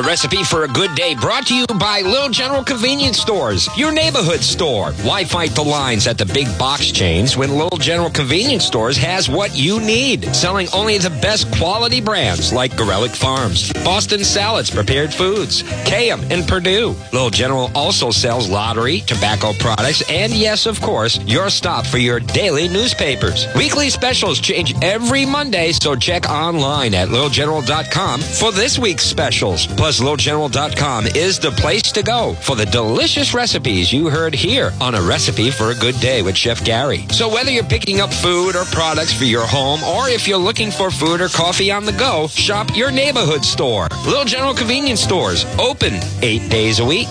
[0.00, 3.92] A recipe for a good day brought to you by Little General Convenience Stores, your
[3.92, 4.92] neighborhood store.
[5.02, 9.28] Why fight the lines at the big box chains when Little General Convenience Stores has
[9.28, 10.34] what you need?
[10.34, 16.48] Selling only the best quality brands like Garelick Farms, Boston Salads Prepared Foods, Kayem, and
[16.48, 16.96] Perdue.
[17.12, 22.20] Little General also sells lottery, tobacco products, and yes, of course, your stop for your
[22.20, 23.46] daily newspapers.
[23.54, 29.66] Weekly specials change every Monday, so check online at littlegeneral.com for this week's specials.
[29.66, 34.94] Plus, littlegeneral.com is the place to go for the delicious recipes you heard here on
[34.94, 37.06] A Recipe for a Good Day with Chef Gary.
[37.10, 40.70] So whether you're picking up food or products for your home, or if you're looking
[40.70, 43.88] for food or coffee on the go, shop your neighborhood store.
[44.04, 47.08] Little General Convenience Stores, open eight days a week.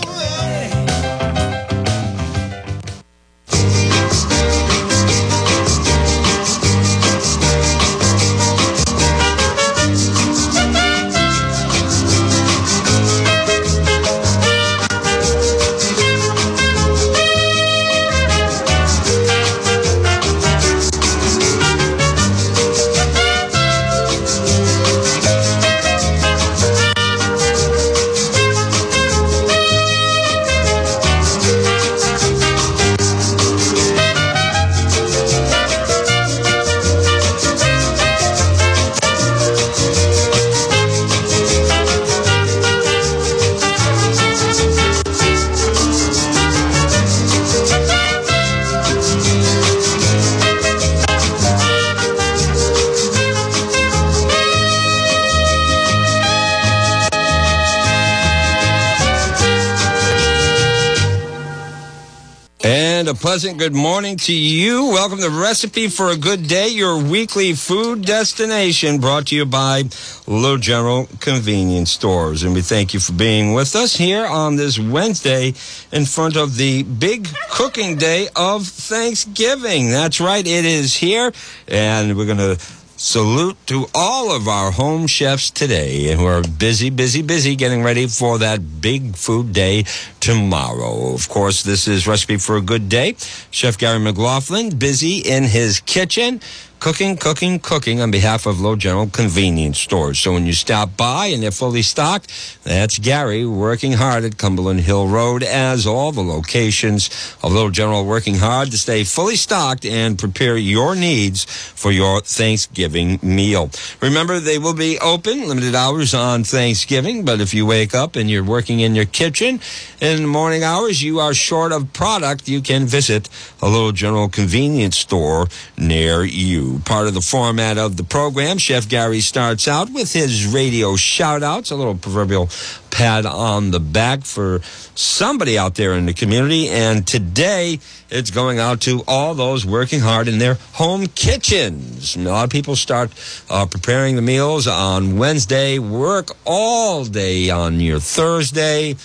[63.10, 64.86] A pleasant good morning to you.
[64.86, 69.82] Welcome to Recipe for a Good Day, your weekly food destination brought to you by
[70.28, 72.44] Little General Convenience Stores.
[72.44, 75.54] And we thank you for being with us here on this Wednesday
[75.90, 79.90] in front of the big cooking day of Thanksgiving.
[79.90, 81.32] That's right, it is here.
[81.66, 82.64] And we're going to
[83.02, 88.06] salute to all of our home chefs today who are busy, busy, busy getting ready
[88.06, 89.82] for that big food day
[90.20, 91.14] tomorrow.
[91.14, 93.16] Of course, this is Recipe for a Good Day.
[93.50, 96.42] Chef Gary McLaughlin busy in his kitchen.
[96.80, 100.18] Cooking, cooking, cooking on behalf of Low General Convenience Stores.
[100.18, 102.32] So when you stop by and they're fully stocked,
[102.64, 107.10] that's Gary working hard at Cumberland Hill Road as all the locations
[107.42, 112.22] of Little General working hard to stay fully stocked and prepare your needs for your
[112.22, 113.68] Thanksgiving meal.
[114.00, 118.30] Remember, they will be open limited hours on Thanksgiving, but if you wake up and
[118.30, 119.60] you're working in your kitchen
[120.00, 123.28] in the morning hours, you are short of product, you can visit
[123.60, 126.69] a Little General Convenience Store near you.
[126.78, 131.42] Part of the format of the program, Chef Gary starts out with his radio shout
[131.42, 132.48] outs, a little proverbial
[132.90, 134.60] pat on the back for
[134.94, 136.68] somebody out there in the community.
[136.68, 142.16] And today it's going out to all those working hard in their home kitchens.
[142.16, 143.10] A lot of people start
[143.48, 148.96] uh, preparing the meals on Wednesday, work all day on your Thursday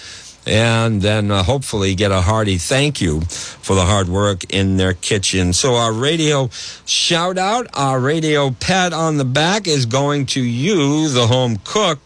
[0.46, 4.94] and then uh, hopefully get a hearty thank you for the hard work in their
[4.94, 5.54] kitchen.
[5.54, 6.50] So our radio
[6.86, 12.00] shout out, our radio pat on the back is going to you, the home cook.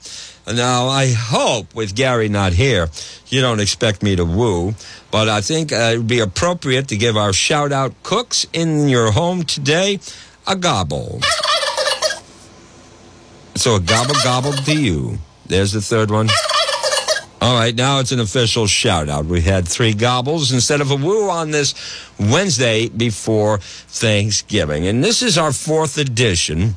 [0.48, 2.90] Now, I hope with Gary not here,
[3.28, 4.74] you don't expect me to woo,
[5.12, 8.90] but I think uh, it would be appropriate to give our shout out cooks in
[8.90, 10.00] your home today
[10.48, 11.20] a gobble.
[13.56, 15.20] So a gobble gobble to you.
[15.46, 16.30] There's the third one.
[17.42, 19.26] All right, now it's an official shout out.
[19.26, 21.74] We had three gobbles instead of a woo on this
[22.20, 24.88] Wednesday before Thanksgiving.
[24.88, 26.76] And this is our fourth edition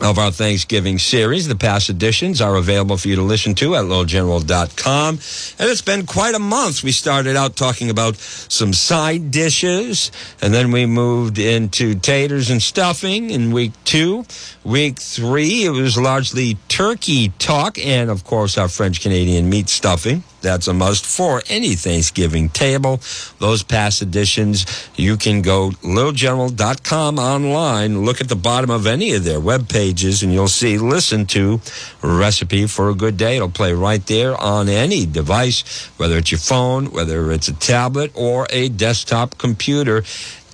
[0.00, 1.48] of our Thanksgiving series.
[1.48, 5.14] The past editions are available for you to listen to at littlegeneral.com.
[5.14, 6.82] And it's been quite a month.
[6.82, 12.62] We started out talking about some side dishes, and then we moved into taters and
[12.62, 14.24] stuffing in week two.
[14.64, 20.22] Week three, it was largely turkey talk, and of course, our French Canadian meat stuffing.
[20.40, 23.00] That's a must for any Thanksgiving table.
[23.40, 29.24] Those past editions, you can go littlegeneral.com online, look at the bottom of any of
[29.24, 31.60] their web pages, and you'll see listen to
[32.02, 33.36] recipe for a good day.
[33.36, 38.12] It'll play right there on any device, whether it's your phone, whether it's a tablet
[38.14, 40.04] or a desktop computer.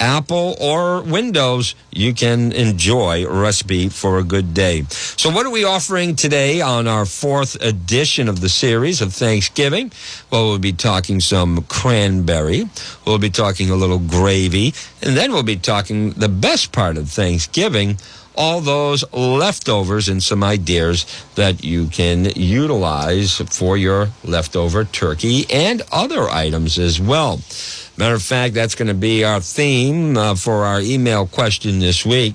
[0.01, 4.85] Apple or Windows, you can enjoy recipe for a good day.
[4.91, 9.93] So, what are we offering today on our fourth edition of the series of Thanksgiving?
[10.31, 12.69] Well, we'll be talking some cranberry,
[13.07, 17.09] we'll be talking a little gravy, and then we'll be talking the best part of
[17.09, 17.97] Thanksgiving
[18.37, 25.83] all those leftovers and some ideas that you can utilize for your leftover turkey and
[25.93, 27.41] other items as well.
[27.97, 32.05] Matter of fact, that's going to be our theme uh, for our email question this
[32.05, 32.35] week,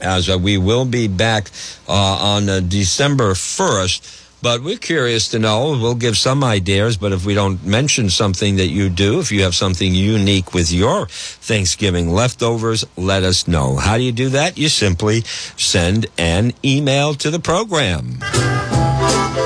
[0.00, 1.50] as uh, we will be back
[1.88, 4.21] uh, on uh, December 1st.
[4.42, 5.78] But we're curious to know.
[5.80, 9.44] We'll give some ideas, but if we don't mention something that you do, if you
[9.44, 13.76] have something unique with your Thanksgiving leftovers, let us know.
[13.76, 14.58] How do you do that?
[14.58, 18.18] You simply send an email to the program.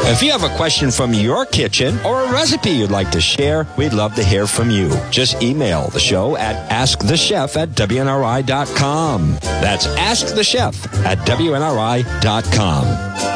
[0.08, 3.66] If you have a question from your kitchen or a recipe you'd like to share,
[3.76, 4.88] we'd love to hear from you.
[5.10, 9.32] Just email the show at askthechef at WNRI.com.
[9.42, 13.35] That's askthechef at WNRI.com.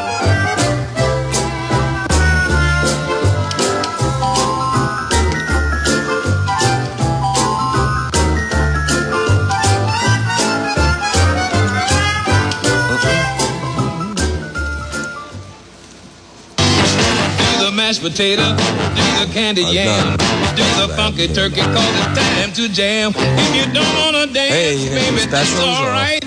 [17.91, 18.55] mashed potato,
[18.95, 20.15] do the candied yam,
[20.55, 23.11] do the funky turkey, cause it's time to jam.
[23.17, 26.23] If you don't wanna dance, Hey, baby, that's alright.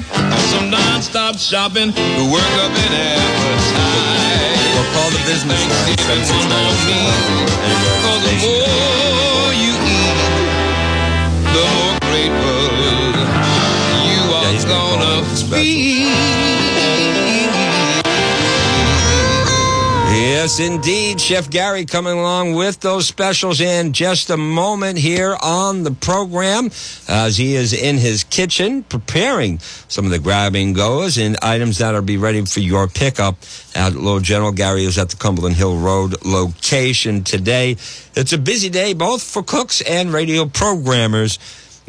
[0.52, 4.61] Some non-stop shopping to work up an appetite.
[4.76, 7.00] We'll call the business line, Thanksgiving on me,
[8.05, 10.20] cause the more you eat,
[11.56, 12.61] the more grateful
[14.12, 15.64] you are gonna call gonna it special.
[15.64, 16.63] be.
[20.34, 21.20] Yes, indeed.
[21.20, 26.72] Chef Gary coming along with those specials in just a moment here on the program
[27.06, 31.78] as he is in his kitchen preparing some of the grab and goes and items
[31.78, 33.36] that'll be ready for your pickup
[33.76, 34.50] at Low General.
[34.50, 37.76] Gary is at the Cumberland Hill Road location today.
[38.16, 41.38] It's a busy day both for cooks and radio programmers.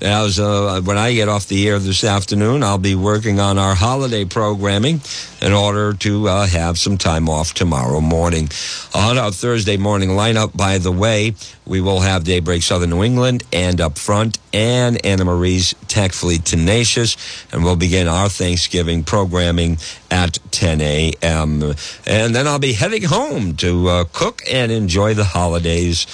[0.01, 3.75] As uh, when I get off the air this afternoon, I'll be working on our
[3.75, 4.99] holiday programming
[5.41, 8.49] in order to uh, have some time off tomorrow morning.
[8.93, 13.43] On our Thursday morning lineup, by the way, we will have Daybreak Southern New England
[13.51, 17.17] and Up Front and Anna Marie's Tactfully Tenacious,
[17.51, 19.77] and we'll begin our Thanksgiving programming
[20.11, 21.63] at 10 a.m.
[22.05, 26.05] And then I'll be heading home to uh, cook and enjoy the holidays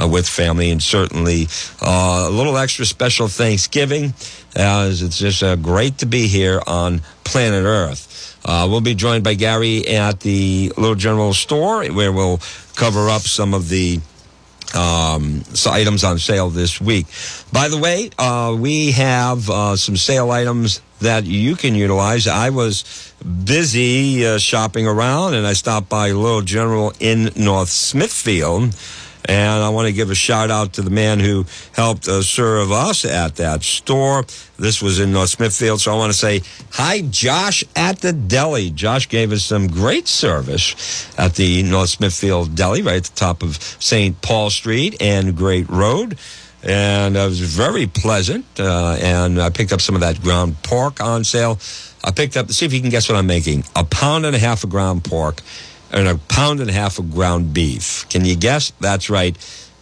[0.00, 1.48] uh, with family, and certainly
[1.82, 4.14] uh, a little extra special Thanksgiving,
[4.54, 8.38] as it's just uh, great to be here on planet Earth.
[8.44, 12.40] Uh, we'll be joined by Gary at the Little General Store, where we'll
[12.74, 14.00] cover up some of the
[14.74, 17.06] um, so items on sale this week.
[17.52, 22.26] By the way, uh, we have uh, some sale items that you can utilize.
[22.26, 23.12] I was
[23.44, 28.74] busy uh, shopping around and I stopped by Little General in North Smithfield.
[29.30, 32.72] And I want to give a shout out to the man who helped uh, serve
[32.72, 34.24] us at that store.
[34.58, 35.80] This was in North Smithfield.
[35.80, 36.42] So I want to say
[36.72, 38.70] hi, Josh at the deli.
[38.70, 43.44] Josh gave us some great service at the North Smithfield Deli, right at the top
[43.44, 44.20] of St.
[44.20, 46.18] Paul Street and Great Road.
[46.64, 48.46] And it was very pleasant.
[48.58, 51.60] Uh, and I picked up some of that ground pork on sale.
[52.02, 54.40] I picked up, see if you can guess what I'm making a pound and a
[54.40, 55.40] half of ground pork
[55.92, 58.08] and a pound and a half of ground beef.
[58.08, 58.72] Can you guess?
[58.80, 59.36] That's right.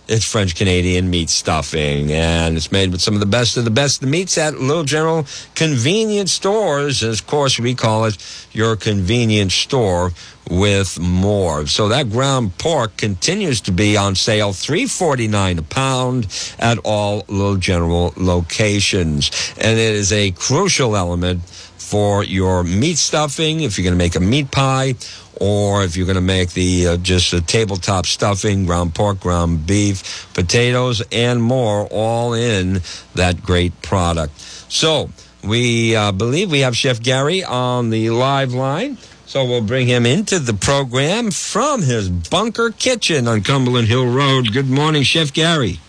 [0.08, 3.70] It's French Canadian meat stuffing, and it's made with some of the best of the
[3.70, 4.00] best.
[4.00, 7.02] The meats at Little General convenience stores.
[7.02, 8.16] Of course, we call it
[8.52, 10.12] your convenience store
[10.48, 11.66] with more.
[11.66, 16.26] So that ground pork continues to be on sale, three forty nine a pound
[16.58, 21.42] at all Little General locations, and it is a crucial element
[21.88, 23.60] for your meat stuffing.
[23.60, 24.94] If you're going to make a meat pie
[25.40, 29.66] or if you're going to make the uh, just a tabletop stuffing, ground pork, ground
[29.66, 32.82] beef, potatoes, and more, all in
[33.14, 34.38] that great product.
[34.68, 35.10] So
[35.42, 38.98] we uh, believe we have Chef Gary on the live line.
[39.24, 44.52] So we'll bring him into the program from his bunker kitchen on Cumberland Hill Road.
[44.52, 45.80] Good morning, Chef Gary.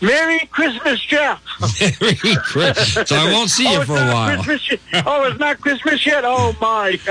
[0.00, 1.42] Merry Christmas, Jeff.
[2.00, 3.08] Merry Christmas.
[3.08, 4.44] So I won't see you oh, for a while.
[5.06, 6.24] Oh, it's not Christmas yet.
[6.24, 6.98] Oh my!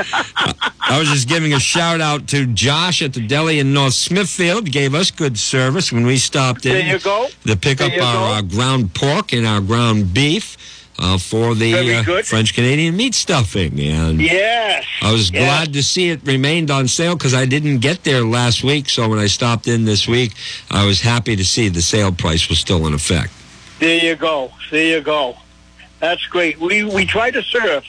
[0.81, 4.71] I was just giving a shout out to Josh at the deli in North Smithfield.
[4.71, 6.73] Gave us good service when we stopped in.
[6.73, 7.27] There you go.
[7.45, 8.33] To pick There up our go.
[8.37, 10.57] uh, ground pork and our ground beef
[10.99, 12.23] uh, for the uh.
[12.23, 13.79] French Canadian meat stuffing.
[13.79, 14.85] And yes.
[15.01, 15.43] I was yes.
[15.43, 18.89] glad to see it remained on sale because I didn't get there last week.
[18.89, 20.33] So when I stopped in this week,
[20.71, 23.31] I was happy to see the sale price was still in effect.
[23.79, 24.51] There you go.
[24.71, 25.37] There you go.
[25.99, 26.59] That's great.
[26.59, 27.83] We we try to serve.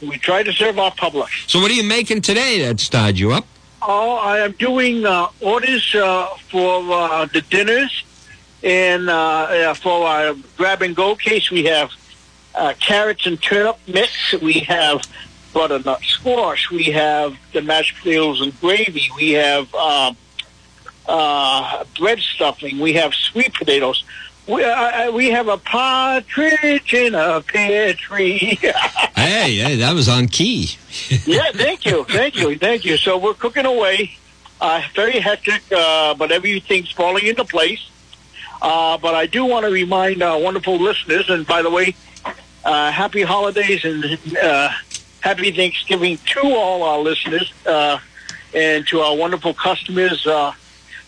[0.00, 1.28] We try to serve our public.
[1.46, 3.44] So what are you making today that started you up?
[3.82, 8.04] Oh, I am doing uh, orders uh, for uh, the dinners
[8.62, 11.50] and uh, for our grab and go case.
[11.50, 11.90] We have
[12.60, 14.32] uh, uh, carrots and turnip mix.
[14.40, 15.02] We have
[15.52, 16.70] butternut squash.
[16.70, 19.08] We have the mashed potatoes and gravy.
[19.16, 20.16] We have um,
[21.08, 22.78] uh, bread stuffing.
[22.78, 24.04] We have sweet potatoes.
[24.46, 28.38] We, uh, we have a partridge in a pear tree.
[29.16, 30.76] hey, hey, that was on key.
[31.26, 32.96] yeah, thank you, thank you, thank you.
[32.96, 34.16] So we're cooking away.
[34.60, 37.88] Uh, very hectic, uh, but everything's falling into place.
[38.60, 41.94] Uh, but I do want to remind our wonderful listeners, and by the way,
[42.64, 44.04] uh, happy holidays and
[44.36, 44.70] uh,
[45.20, 47.98] happy Thanksgiving to all our listeners uh,
[48.54, 50.26] and to our wonderful customers.
[50.26, 50.52] Uh,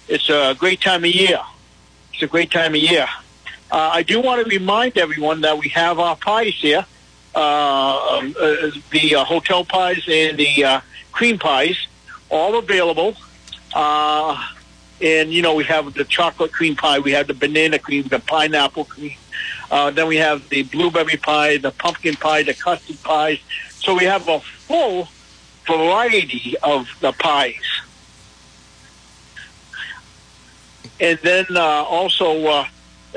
[0.09, 1.40] it's a great time of year.
[2.12, 3.06] It's a great time of year.
[3.71, 6.85] Uh, I do want to remind everyone that we have our pies here,
[7.35, 8.35] uh, um,
[8.90, 11.87] the hotel pies and the cream pies,
[12.28, 13.16] all available.
[13.75, 18.21] And, you know, we have the chocolate cream pie, we have the banana cream, the
[18.21, 19.16] pineapple cream.
[19.73, 23.38] Uh, then we have the blueberry pie, the pumpkin pie, the custard pies.
[23.71, 25.09] So we have a full
[25.67, 27.55] variety of the pies.
[31.00, 32.67] And then uh, also, uh,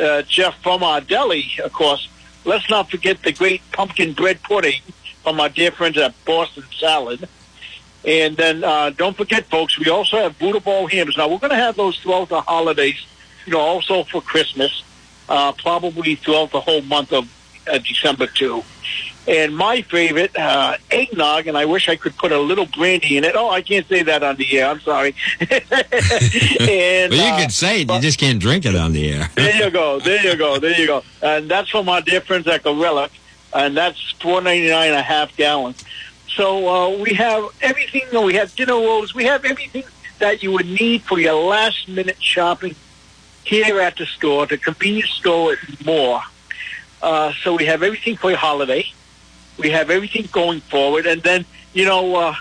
[0.01, 2.07] uh, Jeff, from our deli, of course,
[2.45, 4.81] let's not forget the great pumpkin bread pudding
[5.24, 7.27] from our dear friends at Boston Salad.
[8.05, 11.17] And then uh, don't forget, folks, we also have Buddha Bowl hams.
[11.17, 13.05] Now, we're going to have those throughout the holidays,
[13.45, 14.84] you know, also for Christmas,
[15.29, 17.29] uh, probably throughout the whole month of
[17.72, 18.63] uh, December, too.
[19.27, 23.24] And my favorite, uh, eggnog, and I wish I could put a little brandy in
[23.24, 23.36] it.
[23.36, 24.70] Oh, I can't say that on the air.
[24.70, 25.15] I'm sorry.
[25.39, 29.32] and, well, you uh, can say it, you just can't drink it on the air.
[29.34, 30.00] there you go.
[30.00, 30.60] There you go.
[30.60, 31.03] There you go.
[31.24, 33.10] And that's from our dear friends at Garelick,
[33.51, 35.74] and that's four ninety nine a half gallon.
[36.36, 38.03] So uh, we have everything.
[38.24, 39.15] We have dinner rolls.
[39.15, 39.86] We have everything
[40.20, 42.75] that you would need for your last minute shopping
[43.45, 46.21] here at the store, the convenience store, and more.
[47.01, 48.85] Uh, so we have everything for your holiday.
[49.57, 52.35] We have everything going forward, and then you know uh,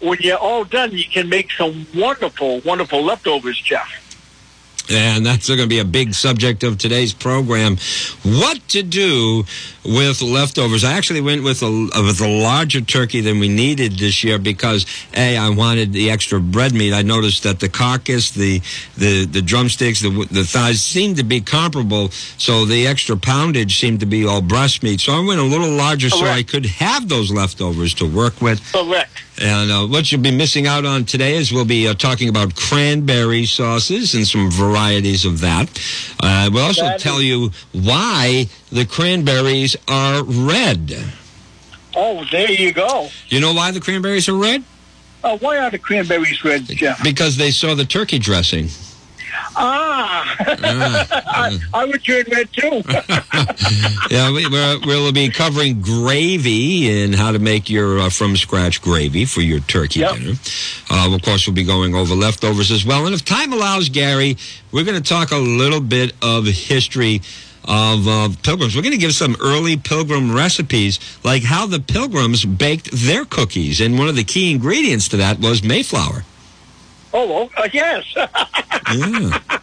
[0.00, 4.01] when you're all done, you can make some wonderful, wonderful leftovers, Jeff.
[4.90, 7.76] And that's going to be a big subject of today's program.
[8.24, 9.44] What to do
[9.84, 10.84] with leftovers?
[10.84, 14.84] I actually went with a with a larger turkey than we needed this year because
[15.16, 16.92] a I wanted the extra bread meat.
[16.92, 18.60] I noticed that the carcass, the
[18.96, 24.00] the the drumsticks, the the thighs seemed to be comparable, so the extra poundage seemed
[24.00, 25.00] to be all breast meat.
[25.00, 28.60] So I went a little larger so I could have those leftovers to work with.
[28.72, 29.10] Correct.
[29.40, 32.54] And uh, what you'll be missing out on today is we'll be uh, talking about
[32.54, 35.68] cranberry sauces and some varieties of that.
[36.22, 40.94] Uh, we'll also That tell you why the cranberries are red.
[41.96, 43.08] Oh, there you go.
[43.28, 44.64] You know why the cranberries are red?
[45.24, 47.02] Uh, why are the cranberries red, Jeff?
[47.02, 48.68] Because they saw the turkey dressing.
[49.34, 52.82] Ah, Ah, I, I would turn red too.
[54.10, 58.80] yeah, we, we're, we'll be covering gravy and how to make your uh, from scratch
[58.82, 60.14] gravy for your turkey Yep.
[60.16, 60.32] dinner.
[60.90, 63.06] Uh, of course, we'll be going over leftovers as well.
[63.06, 64.36] And if time allows, Gary,
[64.72, 67.20] we're going to talk a little bit of history
[67.64, 68.74] of uh, pilgrims.
[68.74, 73.80] We're going to give some early pilgrim recipes, like how the pilgrims baked their cookies.
[73.80, 76.24] And one of the key ingredients to that was Mayflower.
[77.12, 78.04] Oh, uh, yes.
[78.16, 79.38] Yeah.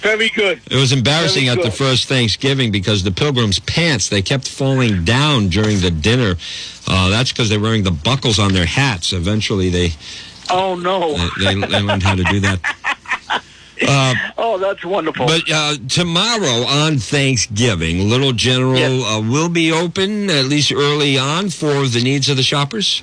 [0.00, 0.62] Very good.
[0.70, 5.48] It was embarrassing at the first Thanksgiving because the pilgrims' pants they kept falling down
[5.50, 6.36] during the dinner.
[6.88, 9.12] Uh, that's because they're wearing the buckles on their hats.
[9.12, 9.92] Eventually, they
[10.48, 11.16] Oh, no.
[11.38, 12.60] they, they, they learned how to do that.
[13.82, 15.24] Uh, Oh, that's wonderful.
[15.26, 19.02] but uh, tomorrow on Thanksgiving, Little General Yes.
[19.16, 23.02] uh, will be open at least early on for the needs of the shoppers.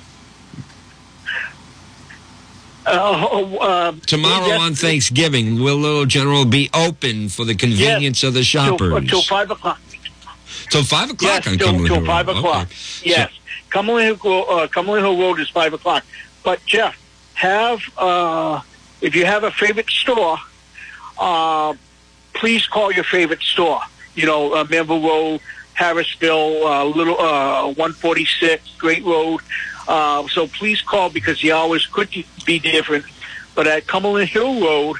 [2.88, 8.22] Uh, oh, uh, Tomorrow yes, on Thanksgiving, will Little General be open for the convenience
[8.24, 8.92] of the shoppers?
[8.94, 9.80] Until 5 o'clock.
[10.70, 12.66] Till five o'clock Yes, on till, Cumberland till Hill 5 o'clock.
[12.66, 13.10] Okay.
[13.10, 13.30] Yes.
[13.70, 16.04] Cumberland, Hill, uh, Cumberland Hill Road is 5 o'clock.
[16.42, 16.96] But, Jeff,
[17.34, 18.60] have, uh,
[19.00, 20.38] if you have a favorite store,
[21.18, 21.74] uh,
[22.34, 23.80] please call your favorite store.
[24.14, 25.40] You know, uh, Manville Road,
[25.78, 29.40] Harrisville, uh, Little, uh, 146, Great Road.
[29.88, 32.10] Uh, so please call because the hours could
[32.44, 33.04] be different.
[33.54, 34.96] But at Cumberland Hill Road,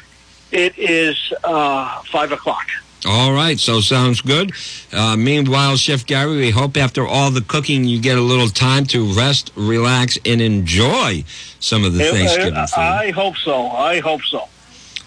[0.51, 2.67] it is uh, 5 o'clock.
[3.07, 4.53] All right, so sounds good.
[4.93, 8.87] Uh, meanwhile, Chef Gary, we hope after all the cooking you get a little time
[8.87, 11.23] to rest, relax, and enjoy
[11.61, 12.81] some of the Thanksgiving I, food.
[12.81, 13.69] I hope so.
[13.69, 14.49] I hope so.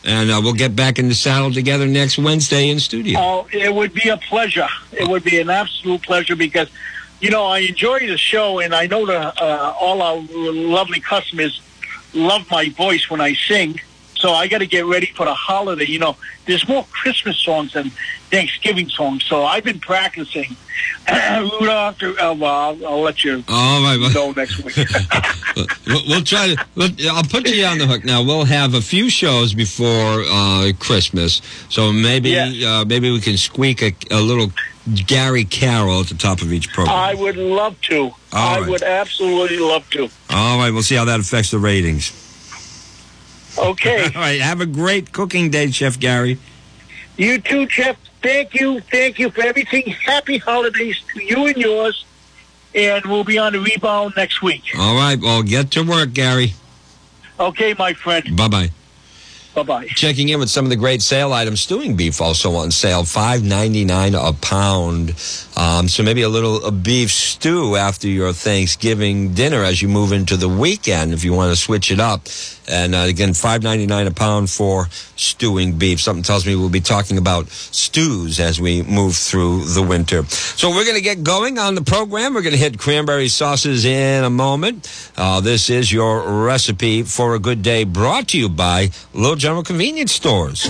[0.05, 3.19] and uh, we'll get back in the saddle together next Wednesday in studio.
[3.19, 4.67] Oh, it would be a pleasure.
[4.93, 6.69] It would be an absolute pleasure because,
[7.21, 11.61] you know, I enjoy the show, and I know that uh, all our lovely customers
[12.13, 13.79] love my voice when I sing.
[14.15, 15.85] So I got to get ready for the holiday.
[15.85, 17.89] You know, there's more Christmas songs than
[18.29, 19.23] Thanksgiving songs.
[19.25, 20.55] So I've been practicing.
[21.09, 23.97] Rudolph, uh, well, I'll, I'll let you All right.
[23.99, 24.75] well- know next week.
[25.85, 26.65] We'll, we'll try to.
[26.75, 28.23] We'll, I'll put you on the hook now.
[28.23, 32.79] We'll have a few shows before uh, Christmas, so maybe Yeah.
[32.81, 34.53] uh, maybe we can squeak a, a little
[35.05, 36.95] Gary Carroll at the top of each program.
[36.95, 38.11] I would love to.
[38.33, 38.69] I right.
[38.69, 40.09] would absolutely love to.
[40.29, 42.11] All right, we'll see how that affects the ratings.
[43.57, 44.03] Okay.
[44.15, 46.39] All right, have a great cooking day, Chef Gary.
[47.17, 47.97] You too, Chef.
[48.23, 48.79] Thank you.
[48.81, 49.83] Thank you for everything.
[49.87, 52.05] Happy holidays to you and yours.
[52.73, 54.63] And we'll be on the rebound next week.
[54.77, 56.53] All right, well, get to work, Gary.
[57.39, 58.37] Okay, my friend.
[58.37, 58.69] Bye bye.
[59.53, 59.85] Bye bye.
[59.87, 61.59] Checking in with some of the great sale items.
[61.59, 65.09] Stewing beef also on sale, five ninety nine a pound.
[65.57, 70.13] Um, so maybe a little a beef stew after your Thanksgiving dinner as you move
[70.13, 72.27] into the weekend if you want to switch it up.
[72.69, 75.99] And uh, again, five ninety nine a pound for stewing beef.
[75.99, 80.23] Something tells me we'll be talking about stews as we move through the winter.
[80.23, 82.33] So we're going to get going on the program.
[82.33, 85.11] We're going to hit cranberry sauces in a moment.
[85.17, 89.63] Uh, this is your recipe for a good day, brought to you by Little General
[89.63, 90.69] Convenience Stores.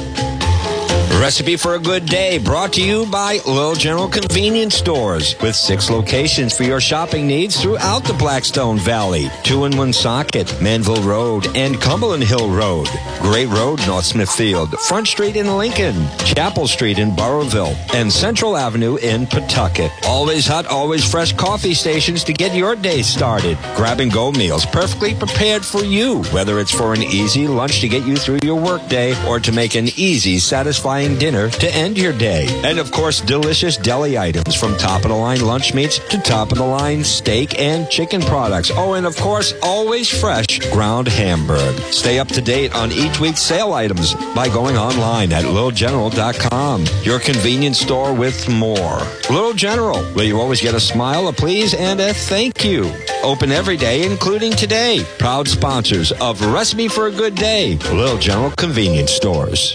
[1.21, 5.87] Recipe for a good day brought to you by Little General Convenience Stores with six
[5.87, 9.29] locations for your shopping needs throughout the Blackstone Valley.
[9.43, 12.87] Two in Woonsocket, Manville Road, and Cumberland Hill Road.
[13.19, 18.95] Great Road, North Smithfield, Front Street in Lincoln, Chapel Street in Burrillville, and Central Avenue
[18.95, 19.91] in Pawtucket.
[20.07, 23.59] Always hot, always fresh coffee stations to get your day started.
[23.75, 27.87] Grab and go meals perfectly prepared for you, whether it's for an easy lunch to
[27.87, 32.13] get you through your workday or to make an easy, satisfying dinner to end your
[32.13, 32.47] day.
[32.63, 36.51] And of course, delicious deli items from top of the line lunch meats to top
[36.51, 38.71] of the line steak and chicken products.
[38.73, 41.75] Oh, and of course, always fresh ground hamburg.
[41.91, 46.85] Stay up to date on each week's sale items by going online at littlegeneral.com.
[47.03, 48.99] Your convenience store with more.
[49.29, 52.91] Little General, where you always get a smile, a please, and a thank you.
[53.23, 55.05] Open every day, including today.
[55.19, 59.73] Proud sponsors of Recipe for a Good Day, Little General Convenience Stores.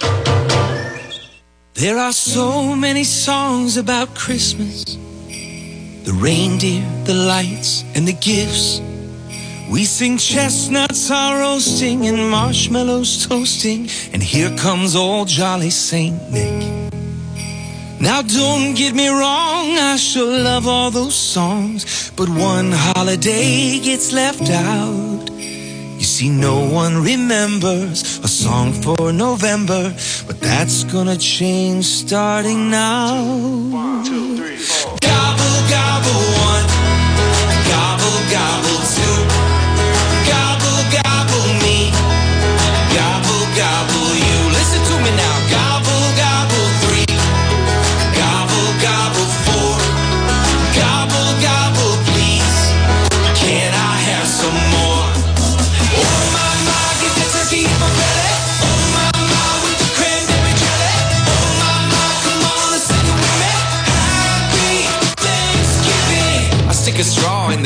[1.76, 4.96] There are so many songs about Christmas
[6.07, 8.81] the reindeer, the lights, and the gifts.
[9.70, 16.90] We sing chestnuts are roasting and marshmallows toasting, and here comes old jolly Saint Nick.
[18.00, 24.14] Now don't get me wrong, I sure love all those songs, but one holiday gets
[24.14, 25.36] left out.
[25.98, 29.94] You see, no one remembers a song for November,
[30.26, 33.24] but that's gonna change starting now.
[35.00, 36.66] Gobble, gobble, one.
[37.70, 38.16] Gobble.
[38.30, 38.75] Gobble,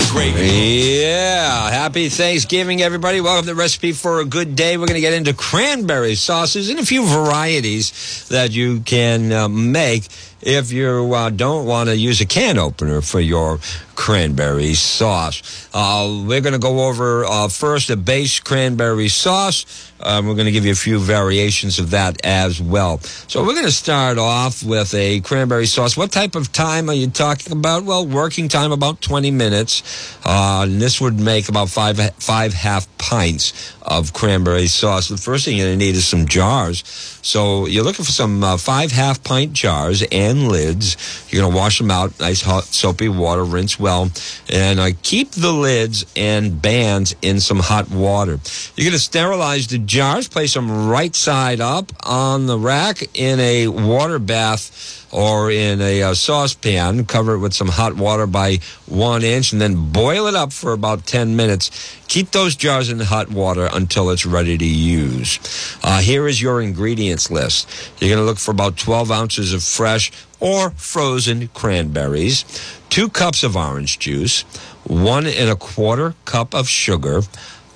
[0.00, 1.00] the gravy.
[1.02, 3.20] Yeah, happy Thanksgiving, everybody.
[3.20, 4.76] Welcome to the Recipe for a Good Day.
[4.76, 9.48] We're going to get into cranberry sauces and a few varieties that you can uh,
[9.48, 10.04] make
[10.42, 13.59] if you uh, don't want to use a can opener for your
[14.00, 15.68] cranberry sauce.
[15.74, 19.92] Uh, we're going to go over uh, first a base cranberry sauce.
[20.00, 22.98] Um, we're going to give you a few variations of that as well.
[23.00, 25.98] So we're going to start off with a cranberry sauce.
[25.98, 27.85] What type of time are you talking about?
[27.85, 30.16] Well, working time about 20 minutes.
[30.24, 35.09] Uh, and this would make about five five half pints of cranberry sauce.
[35.09, 36.83] The first thing you're going to need is some jars.
[37.22, 40.96] So you're looking for some uh, five half pint jars and lids.
[41.28, 44.10] You're going to wash them out, nice hot soapy water, rinse well,
[44.48, 48.38] and uh, keep the lids and bands in some hot water.
[48.76, 53.40] You're going to sterilize the jars, place them right side up on the rack in
[53.40, 57.04] a water bath or in a uh, saucepan.
[57.04, 60.72] Cover it with some hot water by one inch and then boil it up for
[60.72, 61.70] about 10 minutes.
[62.08, 65.38] Keep those jars in the hot water until it's ready to use.
[65.82, 67.68] Uh, here is your ingredients list.
[68.00, 72.44] You're going to look for about 12 ounces of fresh or frozen cranberries,
[72.88, 74.42] two cups of orange juice,
[74.84, 77.22] one and a quarter cup of sugar,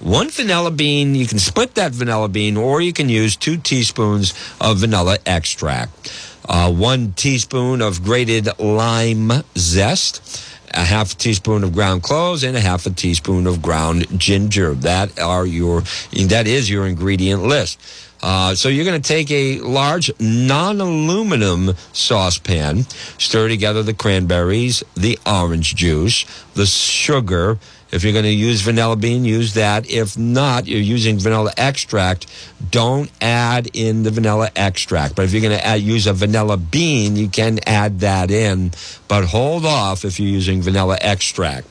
[0.00, 1.14] one vanilla bean.
[1.14, 6.10] You can split that vanilla bean, or you can use two teaspoons of vanilla extract,
[6.48, 12.60] uh, one teaspoon of grated lime zest, a half teaspoon of ground cloves, and a
[12.60, 14.74] half a teaspoon of ground ginger.
[14.74, 17.80] That are your that is your ingredient list.
[18.22, 22.84] Uh, so you're going to take a large non-aluminum saucepan,
[23.18, 27.58] stir together the cranberries, the orange juice, the sugar.
[27.90, 29.88] If you're going to use vanilla bean, use that.
[29.88, 32.26] If not, you're using vanilla extract.
[32.70, 35.14] Don't add in the vanilla extract.
[35.14, 38.72] But if you're going to add, use a vanilla bean, you can add that in.
[39.06, 41.68] But hold off if you're using vanilla extract.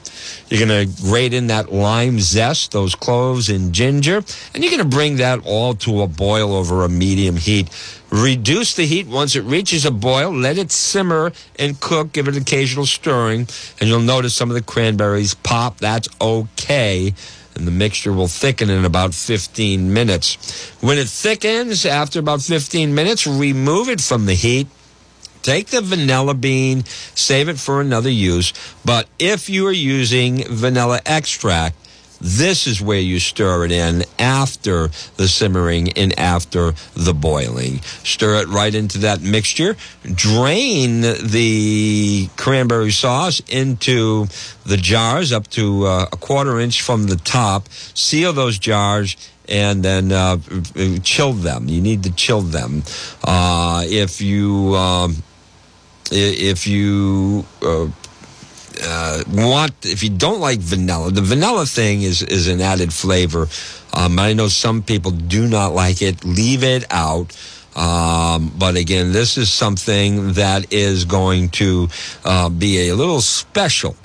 [0.49, 4.23] You're going to grate in that lime zest, those cloves and ginger,
[4.53, 7.69] and you're going to bring that all to a boil over a medium heat.
[8.13, 10.31] Reduce the heat once it reaches a boil.
[10.31, 12.11] Let it simmer and cook.
[12.11, 13.47] Give it occasional stirring,
[13.79, 15.79] and you'll notice some of the cranberries pop.
[15.79, 17.15] That's okay.
[17.55, 20.35] And the mixture will thicken in about 15 minutes.
[20.79, 24.67] When it thickens after about 15 minutes, remove it from the heat
[25.43, 28.53] take the vanilla bean, save it for another use.
[28.83, 31.75] But if you are using vanilla extract,
[32.23, 37.79] this is where you stir it in after the simmering and after the boiling.
[38.03, 39.75] Stir it right into that mixture.
[40.03, 44.27] Drain the cranberry sauce into
[44.65, 47.67] the jars up to uh, a quarter inch from the top.
[47.93, 49.17] Seal those jars
[49.49, 50.37] and then uh,
[51.03, 51.67] chill them.
[51.67, 52.83] You need to chill them.
[53.23, 55.17] Uh, if you um,
[56.11, 57.87] if you uh,
[58.81, 63.47] uh, want, if you don't like vanilla, the vanilla thing is is an added flavor.
[63.93, 66.23] Um, I know some people do not like it.
[66.25, 67.37] Leave it out.
[67.75, 71.89] Um, but again, this is something that is going to
[72.23, 73.95] uh, be a little special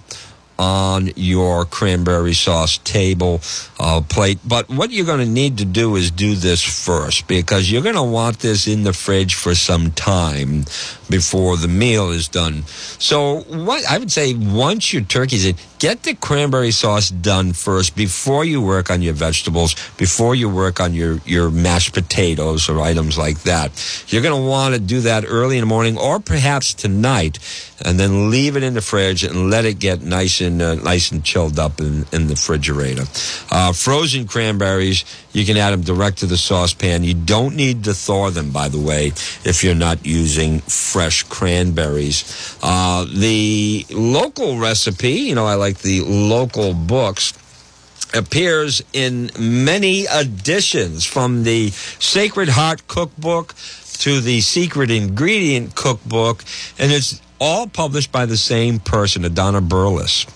[0.58, 3.40] on your cranberry sauce table
[3.78, 4.38] uh, plate.
[4.44, 7.94] But what you're going to need to do is do this first because you're going
[7.94, 10.64] to want this in the fridge for some time
[11.08, 12.64] before the meal is done.
[12.98, 17.96] So what I would say once your turkey's in, get the cranberry sauce done first
[17.96, 22.80] before you work on your vegetables, before you work on your, your mashed potatoes or
[22.80, 23.70] items like that.
[24.08, 27.38] You're going to want to do that early in the morning or perhaps tonight
[27.84, 31.12] and then leave it in the fridge and let it get nice and uh, nice
[31.12, 33.04] and chilled up in, in the refrigerator.
[33.50, 37.04] Uh, frozen cranberries, you can add them direct to the saucepan.
[37.04, 39.08] You don't need to thaw them, by the way,
[39.44, 42.58] if you're not using fresh cranberries.
[42.62, 47.32] Uh, the local recipe, you know, I like the local books
[48.14, 53.54] appears in many editions from the Sacred Heart Cookbook
[53.98, 56.44] to the Secret Ingredient Cookbook,
[56.78, 60.26] and it's all published by the same person, Donna Burles.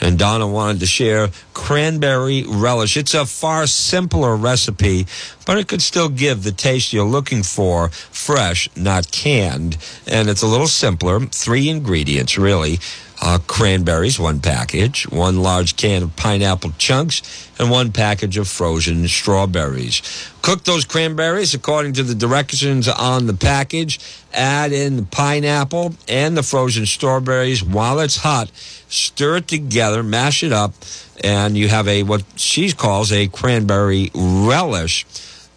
[0.00, 2.96] And Donna wanted to share cranberry relish.
[2.96, 5.06] It's a far simpler recipe,
[5.46, 9.76] but it could still give the taste you're looking for fresh, not canned.
[10.06, 11.20] And it's a little simpler.
[11.20, 12.78] Three ingredients, really.
[13.20, 19.08] Uh, cranberries, one package, one large can of pineapple chunks, and one package of frozen
[19.08, 20.30] strawberries.
[20.40, 23.98] Cook those cranberries according to the directions on the package.
[24.32, 28.52] Add in the pineapple and the frozen strawberries while it's hot.
[28.88, 30.74] Stir it together, mash it up,
[31.24, 35.04] and you have a what she calls a cranberry relish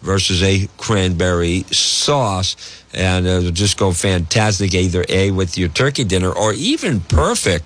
[0.02, 2.56] versus a cranberry sauce.
[2.94, 7.64] And it'll just go fantastic either A with your turkey dinner or even perfect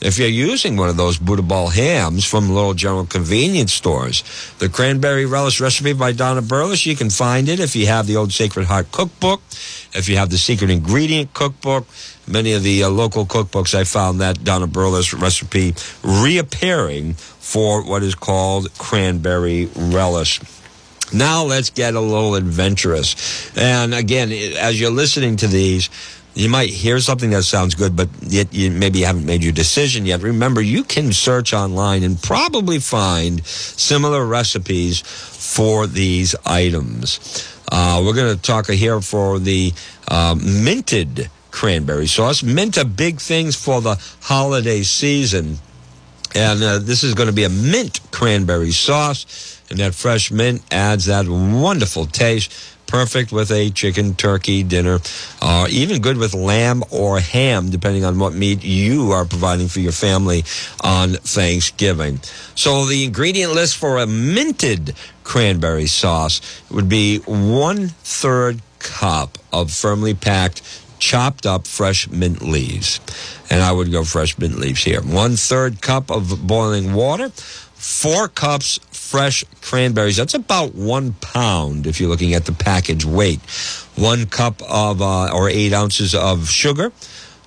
[0.00, 4.22] if you're using one of those Buddha ball hams from little general convenience stores.
[4.58, 8.16] The cranberry relish recipe by Donna Burles, you can find it if you have the
[8.16, 9.40] old Sacred Heart cookbook,
[9.94, 11.86] if you have the secret ingredient cookbook.
[12.28, 18.02] Many of the uh, local cookbooks, I found that Donna Burles recipe reappearing for what
[18.02, 20.40] is called cranberry relish.
[21.12, 23.56] Now let's get a little adventurous.
[23.56, 25.88] And again, as you're listening to these,
[26.34, 30.06] you might hear something that sounds good, but yet you maybe haven't made your decision
[30.06, 30.22] yet.
[30.22, 37.58] Remember, you can search online and probably find similar recipes for these items.
[37.70, 39.72] Uh, we're going to talk here for the
[40.06, 42.42] uh, minted cranberry sauce.
[42.42, 45.58] Mint are big things for the holiday season.
[46.34, 49.57] And uh, this is going to be a mint cranberry sauce.
[49.70, 52.52] And that fresh mint adds that wonderful taste.
[52.86, 55.00] Perfect with a chicken turkey dinner,
[55.42, 59.80] uh, even good with lamb or ham, depending on what meat you are providing for
[59.80, 60.42] your family
[60.82, 62.18] on Thanksgiving.
[62.54, 69.70] So the ingredient list for a minted cranberry sauce would be one third cup of
[69.70, 70.62] firmly packed
[70.98, 73.00] chopped up fresh mint leaves.
[73.50, 75.00] And I would go fresh mint leaves here.
[75.00, 77.30] One third cup of boiling water,
[77.78, 80.16] four cups fresh cranberries.
[80.16, 83.40] That's about one pound if you're looking at the package weight.
[83.96, 86.92] One cup of, uh, or eight ounces of sugar,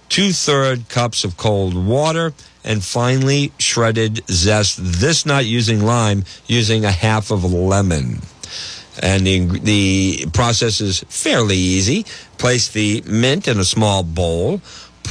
[0.09, 4.79] two third cups of cold water, and finally shredded zest.
[4.81, 8.21] This not using lime, using a half of lemon.
[9.01, 12.05] And the, the process is fairly easy.
[12.37, 14.61] Place the mint in a small bowl.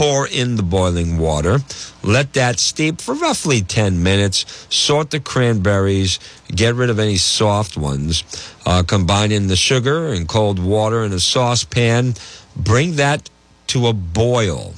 [0.01, 1.59] Pour in the boiling water.
[2.03, 4.67] Let that steep for roughly 10 minutes.
[4.75, 6.19] Sort the cranberries.
[6.49, 8.25] Get rid of any soft ones.
[8.65, 12.15] Uh, combine in the sugar and cold water in a saucepan.
[12.57, 13.29] Bring that
[13.67, 14.73] to a boil.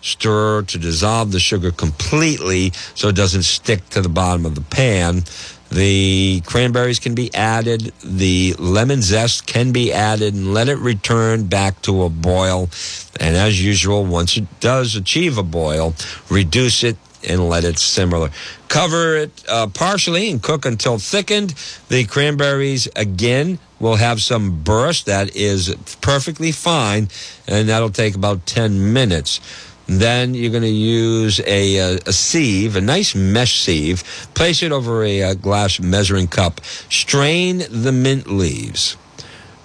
[0.00, 4.62] Stir to dissolve the sugar completely so it doesn't stick to the bottom of the
[4.62, 5.22] pan.
[5.70, 11.46] The cranberries can be added, the lemon zest can be added, and let it return
[11.46, 12.70] back to a boil.
[13.18, 15.94] And as usual, once it does achieve a boil,
[16.30, 16.96] reduce it
[17.28, 18.30] and let it simmer.
[18.68, 21.54] Cover it uh, partially and cook until thickened.
[21.88, 25.06] The cranberries, again, will have some burst.
[25.06, 27.08] That is perfectly fine,
[27.46, 29.40] and that'll take about 10 minutes.
[29.86, 34.02] Then you're going to use a, a, a, sieve, a nice mesh sieve.
[34.34, 36.60] Place it over a, a glass measuring cup.
[36.64, 38.96] Strain the mint leaves.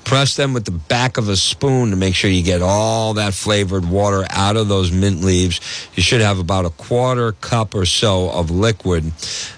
[0.04, 3.34] Press them with the back of a spoon to make sure you get all that
[3.34, 5.60] flavored water out of those mint leaves.
[5.96, 9.12] You should have about a quarter cup or so of liquid,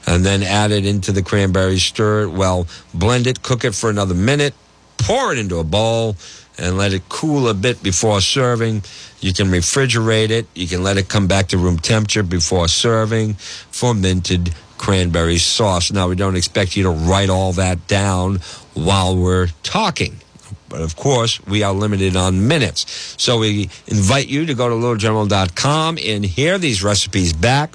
[0.06, 1.84] and then add it into the cranberries.
[1.84, 4.54] Stir it well, blend it, cook it for another minute,
[4.97, 6.15] pour it into a bowl
[6.58, 8.84] and let it cool a bit before serving.
[9.20, 10.48] You can refrigerate it.
[10.54, 15.92] You can let it come back to room temperature before serving for minted cranberry sauce.
[15.92, 18.39] Now, we don't expect you to write all that down
[18.74, 20.18] while we're talking.
[20.68, 23.16] But of course, we are limited on minutes.
[23.18, 27.74] So we invite you to go to littlegeneral.com and hear these recipes back.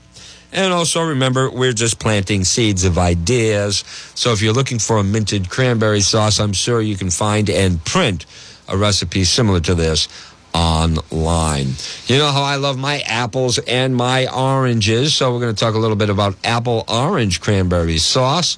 [0.52, 3.84] And also remember, we're just planting seeds of ideas.
[4.14, 7.84] So if you're looking for a minted cranberry sauce, I'm sure you can find and
[7.84, 8.26] print
[8.68, 10.08] a recipe similar to this
[10.54, 11.68] online.
[12.06, 15.74] You know how I love my apples and my oranges, so we're going to talk
[15.74, 18.56] a little bit about apple orange cranberry sauce.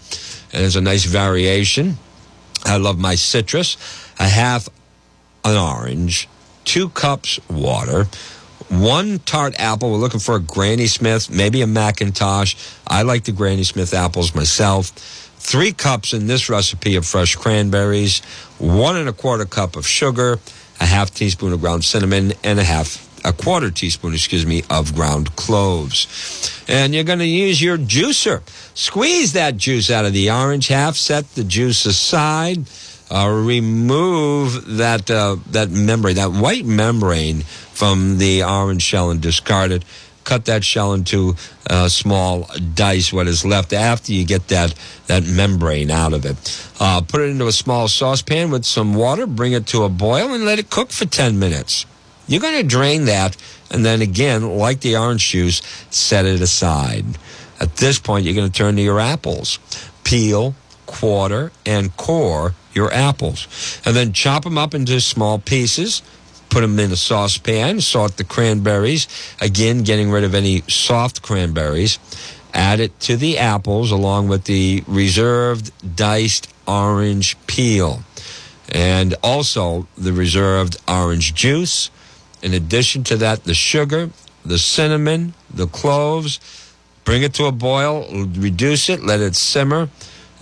[0.52, 1.98] And there's a nice variation.
[2.64, 3.76] I love my citrus.
[4.18, 4.68] A half
[5.44, 6.28] an orange,
[6.64, 8.06] two cups water,
[8.68, 9.90] one tart apple.
[9.90, 12.78] We're looking for a Granny Smith, maybe a McIntosh.
[12.86, 18.20] I like the Granny Smith apples myself three cups in this recipe of fresh cranberries,
[18.58, 20.38] one and a quarter cup of sugar,
[20.78, 24.94] a half teaspoon of ground cinnamon, and a half a quarter teaspoon, excuse me, of
[24.94, 26.62] ground cloves.
[26.68, 28.42] And you're going to use your juicer.
[28.74, 32.64] Squeeze that juice out of the orange half, set the juice aside.
[33.12, 39.72] Uh, remove that uh, that membrane, that white membrane from the orange shell, and discard
[39.72, 39.84] it
[40.30, 41.34] cut that shell into
[41.68, 43.12] uh, small dice.
[43.12, 44.74] What is left after you get that
[45.08, 46.36] that membrane out of it,
[46.78, 49.26] uh, put it into a small saucepan with some water.
[49.26, 51.84] Bring it to a boil and let it cook for ten minutes.
[52.28, 53.36] You're going to drain that,
[53.72, 57.04] and then again, like the orange juice, set it aside.
[57.58, 59.58] At this point, you're going to turn to your apples.
[60.04, 60.54] Peel,
[60.86, 63.80] quarter, and core your apples.
[63.84, 66.02] And then chop them up into small pieces
[66.50, 69.06] put them in a saucepan, salt the cranberries,
[69.40, 71.98] again, getting rid of any soft cranberries.
[72.52, 78.02] Add it to the apples along with the reserved diced orange peel
[78.68, 81.90] and also the reserved orange juice.
[82.42, 84.10] In addition to that, the sugar,
[84.44, 86.40] the cinnamon, the cloves.
[87.04, 89.88] Bring it to a boil, reduce it, let it simmer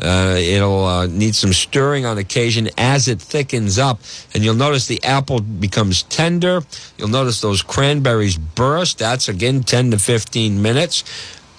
[0.01, 4.01] uh, it'll uh, need some stirring on occasion as it thickens up.
[4.35, 6.63] And you'll notice the apple becomes tender.
[6.97, 8.99] You'll notice those cranberries burst.
[8.99, 11.05] That's again 10 to 15 minutes.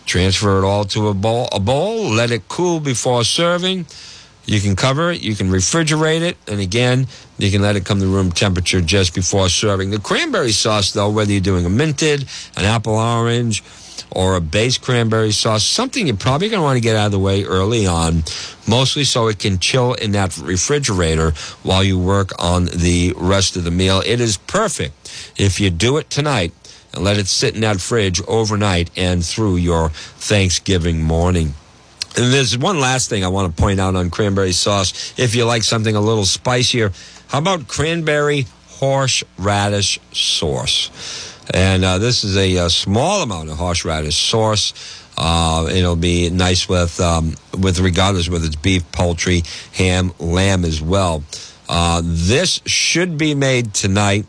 [0.05, 2.09] Transfer it all to a bowl, a bowl.
[2.09, 3.85] Let it cool before serving.
[4.45, 5.21] You can cover it.
[5.21, 6.35] You can refrigerate it.
[6.47, 7.05] And again,
[7.37, 9.91] you can let it come to room temperature just before serving.
[9.91, 13.63] The cranberry sauce, though, whether you're doing a minted, an apple orange,
[14.11, 17.11] or a base cranberry sauce, something you're probably going to want to get out of
[17.11, 18.23] the way early on,
[18.67, 21.31] mostly so it can chill in that refrigerator
[21.63, 24.01] while you work on the rest of the meal.
[24.05, 26.53] It is perfect if you do it tonight
[26.93, 31.53] and let it sit in that fridge overnight and through your Thanksgiving morning.
[32.17, 35.13] And there's one last thing I want to point out on cranberry sauce.
[35.17, 36.91] If you like something a little spicier,
[37.27, 40.89] how about cranberry horseradish sauce?
[41.53, 44.73] And uh, this is a, a, small amount of horseradish sauce.
[45.17, 50.81] Uh, it'll be nice with um, with regardless whether it's beef, poultry, ham, lamb as
[50.81, 51.23] well.
[51.67, 54.25] Uh, this should be made tonight.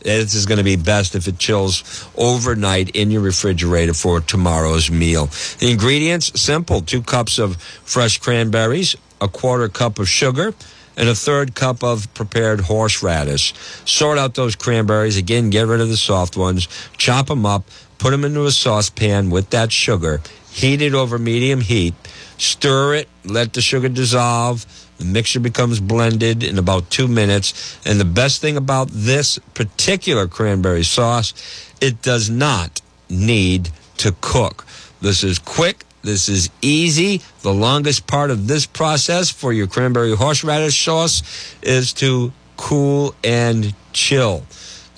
[0.00, 4.90] This is going to be best if it chills overnight in your refrigerator for tomorrow's
[4.90, 5.26] meal.
[5.58, 10.54] The ingredients simple: two cups of fresh cranberries, a quarter cup of sugar
[10.96, 13.54] and a third cup of prepared horseradish.
[13.84, 15.16] Sort out those cranberries.
[15.16, 16.68] Again, get rid of the soft ones.
[16.96, 17.64] Chop them up.
[17.98, 20.20] Put them into a saucepan with that sugar.
[20.50, 21.94] Heat it over medium heat.
[22.36, 23.08] Stir it.
[23.24, 24.66] Let the sugar dissolve.
[24.98, 27.78] The mixture becomes blended in about two minutes.
[27.86, 31.32] And the best thing about this particular cranberry sauce,
[31.80, 34.66] it does not need to cook.
[35.00, 35.84] This is quick.
[36.02, 37.22] This is easy.
[37.42, 41.22] The longest part of this process for your cranberry horseradish sauce
[41.62, 44.44] is to cool and chill.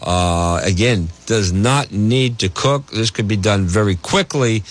[0.02, 2.90] Uh, again, does not need to cook.
[2.90, 4.62] This could be done very quickly.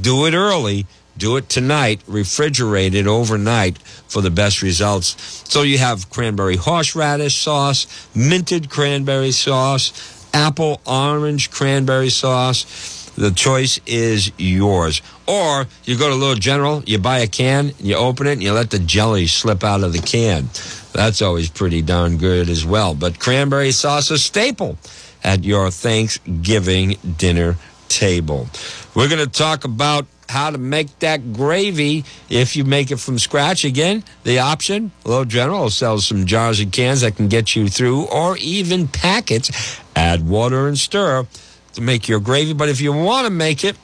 [0.00, 0.86] Do it early.
[1.18, 2.02] Do it tonight.
[2.06, 3.78] Refrigerate it overnight
[4.08, 5.42] for the best results.
[5.48, 9.92] So you have cranberry horseradish sauce, minted cranberry sauce,
[10.32, 12.99] apple orange cranberry sauce.
[13.20, 15.02] The choice is yours.
[15.26, 18.54] Or you go to Little General, you buy a can, you open it, and you
[18.54, 20.48] let the jelly slip out of the can.
[20.94, 22.94] That's always pretty darn good as well.
[22.94, 24.78] But cranberry sauce is staple
[25.22, 27.56] at your Thanksgiving dinner
[27.90, 28.48] table.
[28.94, 33.18] We're going to talk about how to make that gravy if you make it from
[33.18, 33.66] scratch.
[33.66, 38.06] Again, the option, Little General sells some jars and cans that can get you through,
[38.06, 39.78] or even packets.
[39.94, 41.26] Add water and stir
[41.74, 42.52] to make your gravy.
[42.52, 43.76] But if you want to make it,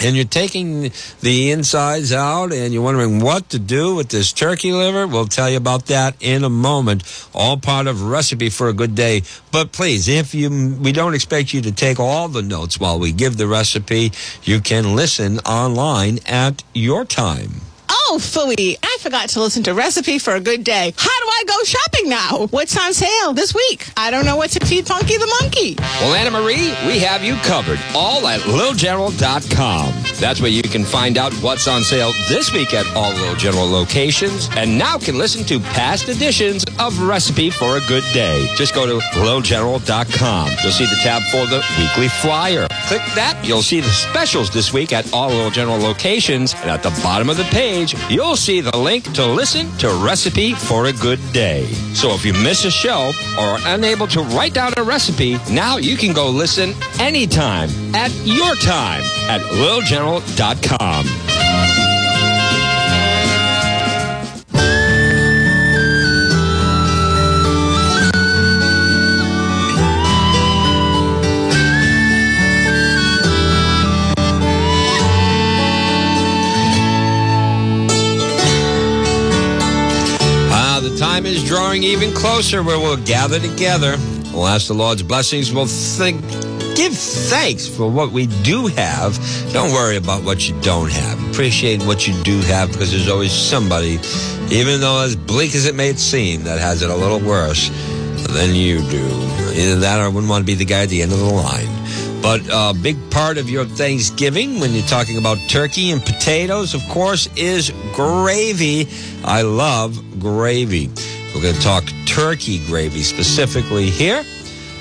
[0.00, 0.90] and you're taking
[1.20, 5.48] the insides out and you're wondering what to do with this turkey liver, we'll tell
[5.48, 7.28] you about that in a moment.
[7.34, 9.22] All part of recipe for a good day.
[9.52, 13.12] But please, if you we don't expect you to take all the notes while we
[13.12, 17.71] give the recipe, you can listen online at your time.
[17.88, 20.92] Oh, phooey, I forgot to listen to Recipe for a Good Day.
[20.96, 22.46] How do I go shopping now?
[22.50, 23.88] What's on sale this week?
[23.96, 25.76] I don't know what to feed Punky the monkey.
[26.00, 27.78] Well, Anna Marie, we have you covered.
[27.94, 29.92] All at littlegeneral.com.
[30.20, 33.68] That's where you can find out what's on sale this week at all Little General
[33.68, 38.46] locations, and now can listen to past editions of Recipe for a Good Day.
[38.56, 40.50] Just go to littlegeneral.com.
[40.62, 42.68] You'll see the tab for the weekly flyer.
[42.86, 43.38] Click that.
[43.42, 47.28] You'll see the specials this week at all Little General locations, and at the bottom
[47.30, 51.64] of the page, you'll see the link to listen to Recipe for a Good Day.
[51.94, 55.78] So if you miss a show or are unable to write down a recipe, now
[55.78, 61.71] you can go listen anytime at your time at littlegeneral.com.
[81.22, 83.96] time is drawing even closer where we'll gather together.
[84.32, 85.52] We'll ask the Lord's blessings.
[85.52, 86.20] We'll think,
[86.74, 89.18] give thanks for what we do have.
[89.52, 91.30] Don't worry about what you don't have.
[91.30, 94.00] Appreciate what you do have because there's always somebody,
[94.50, 97.68] even though as bleak as it may seem, that has it a little worse
[98.28, 99.06] than you do.
[99.54, 101.24] Either that or I wouldn't want to be the guy at the end of the
[101.26, 101.71] line.
[102.22, 106.80] But a big part of your Thanksgiving, when you're talking about turkey and potatoes, of
[106.88, 108.88] course, is gravy.
[109.24, 110.88] I love gravy.
[111.34, 114.22] We're going to talk turkey gravy specifically here,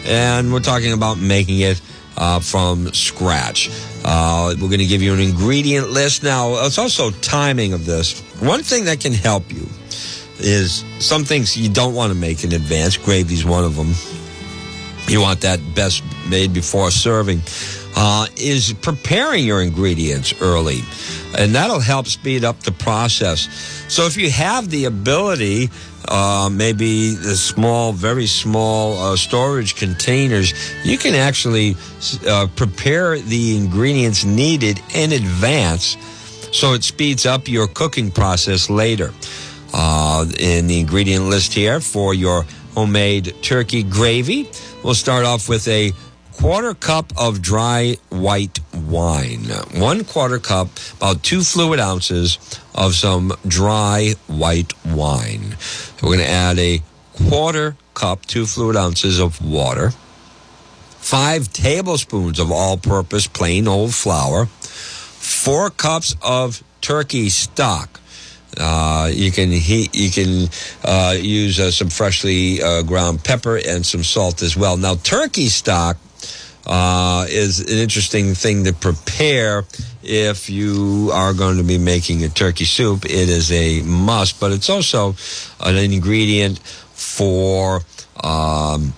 [0.06, 1.82] and we're talking about making it
[2.15, 3.71] uh, from scratch.
[4.06, 6.21] Uh, we're going to give you an ingredient list.
[6.21, 8.21] Now, it's also timing of this.
[8.39, 9.67] One thing that can help you
[10.38, 12.97] is some things you don't want to make in advance.
[12.97, 13.93] Gravy's one of them
[15.07, 17.41] you want that best made before serving,
[17.95, 20.81] uh, is preparing your ingredients early.
[21.37, 23.41] And that'll help speed up the process.
[23.89, 25.69] So if you have the ability,
[26.07, 30.53] uh, maybe the small, very small uh, storage containers,
[30.85, 31.75] you can actually
[32.27, 35.97] uh, prepare the ingredients needed in advance
[36.51, 39.13] so it speeds up your cooking process later.
[39.73, 44.49] Uh, in the ingredient list here for your homemade turkey gravy,
[44.83, 45.91] we'll start off with a
[46.33, 49.45] quarter cup of dry white wine.
[49.75, 52.37] One quarter cup, about two fluid ounces
[52.73, 55.55] of some dry white wine.
[56.01, 56.81] We're going to add a
[57.29, 59.91] quarter cup, two fluid ounces of water,
[60.99, 68.00] five tablespoons of all purpose plain old flour, four cups of turkey stock.
[68.57, 70.49] Uh, you can heat, you can
[70.83, 74.77] uh, use uh, some freshly uh, ground pepper and some salt as well.
[74.77, 75.97] Now, turkey stock
[76.65, 79.63] uh, is an interesting thing to prepare
[80.03, 83.05] if you are going to be making a turkey soup.
[83.05, 85.15] It is a must, but it's also
[85.59, 87.82] an ingredient for.
[88.23, 88.93] Um,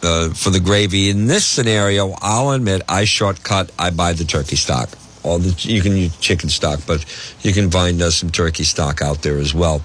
[0.00, 3.72] uh, for the gravy in this scenario, I'll admit I shortcut.
[3.76, 4.90] I buy the turkey stock
[5.28, 7.04] all the you can use chicken stock, but
[7.42, 9.82] you can find uh, some turkey stock out there as well.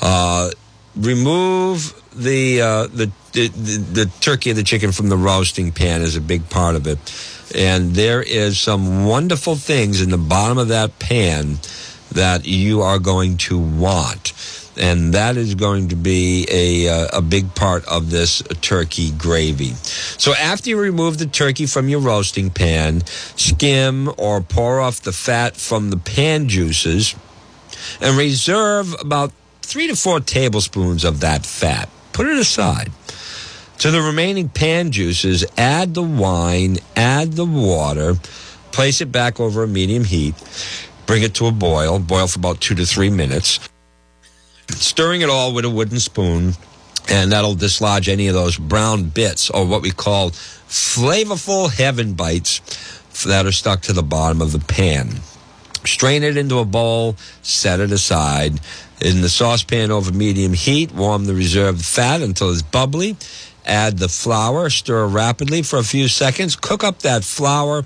[0.00, 0.50] Uh,
[0.96, 6.16] remove the, uh, the, the the turkey and the chicken from the roasting pan is
[6.16, 6.98] a big part of it,
[7.54, 11.58] and there is some wonderful things in the bottom of that pan
[12.12, 14.32] that you are going to want.
[14.76, 19.72] And that is going to be a, uh, a big part of this turkey gravy.
[20.18, 23.04] So after you remove the turkey from your roasting pan,
[23.36, 27.14] skim or pour off the fat from the pan juices,
[28.00, 31.88] and reserve about three to four tablespoons of that fat.
[32.12, 32.90] Put it aside.
[33.78, 38.14] To the remaining pan juices, add the wine, add the water,
[38.72, 40.34] place it back over a medium heat,
[41.04, 43.60] bring it to a boil, boil for about two to three minutes,
[44.70, 46.54] stirring it all with a wooden spoon,
[47.08, 52.60] and that'll dislodge any of those brown bits or what we call flavorful heaven bites
[53.24, 55.08] that are stuck to the bottom of the pan.
[55.84, 58.60] Strain it into a bowl, set it aside.
[59.00, 63.16] In the saucepan over medium heat, warm the reserved fat until it's bubbly.
[63.64, 66.56] Add the flour, stir rapidly for a few seconds.
[66.56, 67.84] Cook up that flour.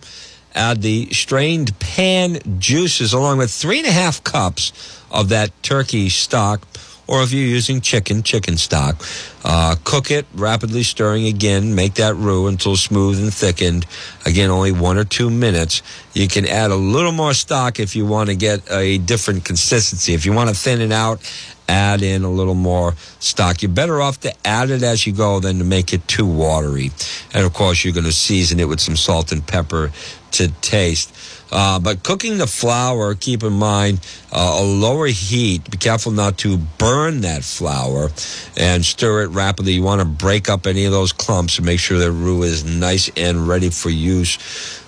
[0.55, 6.08] Add the strained pan juices along with three and a half cups of that turkey
[6.08, 6.66] stock,
[7.06, 9.04] or if you're using chicken, chicken stock.
[9.44, 11.74] Uh, cook it, rapidly stirring again.
[11.74, 13.84] Make that roux until smooth and thickened.
[14.26, 15.82] Again, only one or two minutes.
[16.14, 20.14] You can add a little more stock if you want to get a different consistency.
[20.14, 21.20] If you want to thin it out,
[21.68, 23.62] add in a little more stock.
[23.62, 26.90] You're better off to add it as you go than to make it too watery.
[27.32, 29.90] And of course, you're going to season it with some salt and pepper
[30.32, 31.12] to taste.
[31.53, 34.01] Uh, but cooking the flour, keep in mind
[34.32, 35.70] uh, a lower heat.
[35.70, 38.11] Be careful not to burn that flour
[38.57, 39.72] and stir it rapidly.
[39.72, 42.64] You want to break up any of those clumps and make sure the roux is
[42.64, 44.38] nice and ready for use.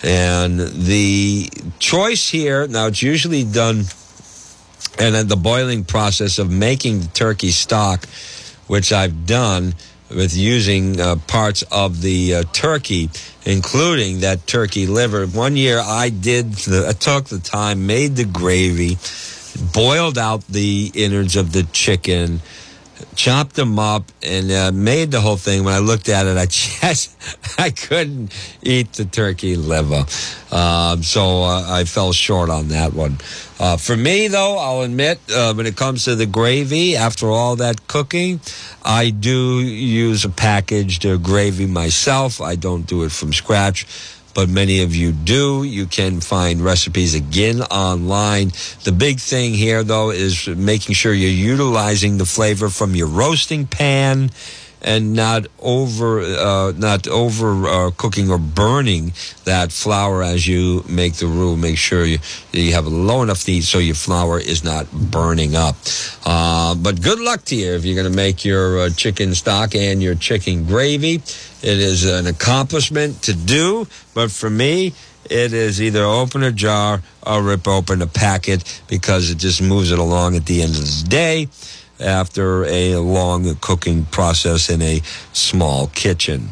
[0.05, 3.85] And the choice here, now it's usually done
[4.99, 8.07] and then the boiling process of making the turkey stock,
[8.67, 9.75] which I've done
[10.15, 13.11] with using uh, parts of the uh, turkey,
[13.45, 15.27] including that turkey liver.
[15.27, 18.99] One year I did, the, I took the time, made the gravy,
[19.73, 22.41] boiled out the innards of the chicken,
[23.15, 25.65] chopped them up, and uh, made the whole thing.
[25.65, 27.17] When I looked at it, I just
[27.59, 28.33] I couldn't
[28.63, 30.05] eat the turkey liver,
[30.51, 33.19] um, so uh, I fell short on that one.
[33.59, 37.57] Uh, for me, though, I'll admit, uh, when it comes to the gravy, after all
[37.57, 38.41] that cooking,
[38.85, 42.41] I do use a packaged uh, gravy myself.
[42.41, 43.87] I don't do it from scratch
[44.35, 45.65] but many of you do.
[45.65, 48.53] You can find recipes again online.
[48.85, 53.67] The big thing here, though, is making sure you're utilizing the flavor from your roasting
[53.67, 54.31] pan
[54.83, 59.13] and not over uh, not over uh, cooking or burning
[59.45, 61.57] that flour as you make the roux.
[61.57, 62.19] Make sure you
[62.53, 65.77] you have a low enough heat so your flour is not burning up.
[66.27, 69.75] Uh, but good luck to you if you're going to make your uh, chicken stock
[69.75, 71.15] and your chicken gravy.
[71.15, 74.93] It is an accomplishment to do, but for me.
[75.31, 79.93] It is either open a jar or rip open a packet because it just moves
[79.93, 81.49] it along at the end of the day
[82.03, 85.01] after a long cooking process in a
[85.33, 86.49] small kitchen.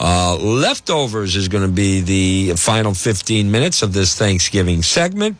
[0.00, 5.36] Uh, leftovers is going to be the final 15 minutes of this Thanksgiving segment.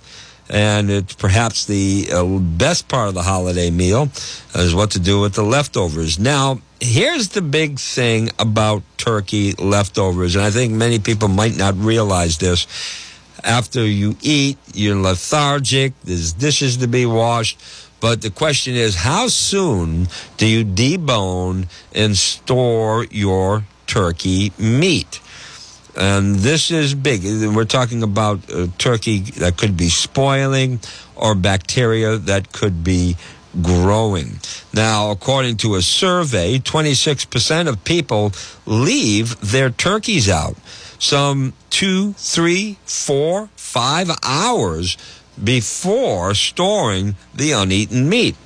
[0.50, 4.08] And it's perhaps the uh, best part of the holiday meal
[4.54, 6.18] is what to do with the leftovers.
[6.18, 11.76] Now, here's the big thing about turkey leftovers, and I think many people might not
[11.76, 12.66] realize this.
[13.44, 17.60] After you eat, you're lethargic, there's dishes to be washed.
[18.00, 25.20] But the question is, how soon do you debone and store your turkey meat?
[25.96, 27.24] And this is big.
[27.24, 28.40] We're talking about
[28.78, 30.78] turkey that could be spoiling
[31.16, 33.16] or bacteria that could be
[33.60, 34.38] growing.
[34.72, 38.32] Now, according to a survey, 26% of people
[38.64, 40.56] leave their turkeys out.
[41.00, 44.96] Some two, three, four, five hours
[45.42, 48.36] before storing the uneaten meat.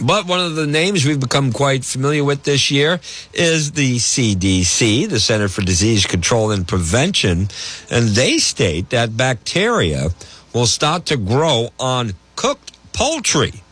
[0.00, 2.98] But one of the names we've become quite familiar with this year
[3.32, 7.48] is the CDC, the Center for Disease Control and Prevention,
[7.90, 10.08] and they state that bacteria
[10.52, 13.62] will start to grow on cooked poultry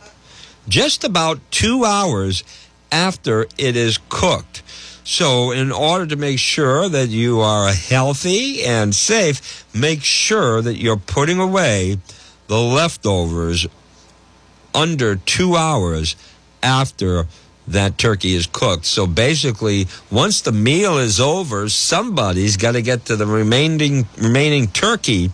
[0.67, 2.43] just about two hours
[2.91, 4.61] after it is cooked.
[5.03, 10.75] So, in order to make sure that you are healthy and safe, make sure that
[10.75, 11.97] you're putting away
[12.51, 13.65] the leftovers
[14.75, 16.17] under two hours
[16.61, 17.25] after
[17.65, 18.83] that turkey is cooked.
[18.83, 24.67] So basically, once the meal is over, somebody's got to get to the remaining remaining
[24.67, 25.31] turkey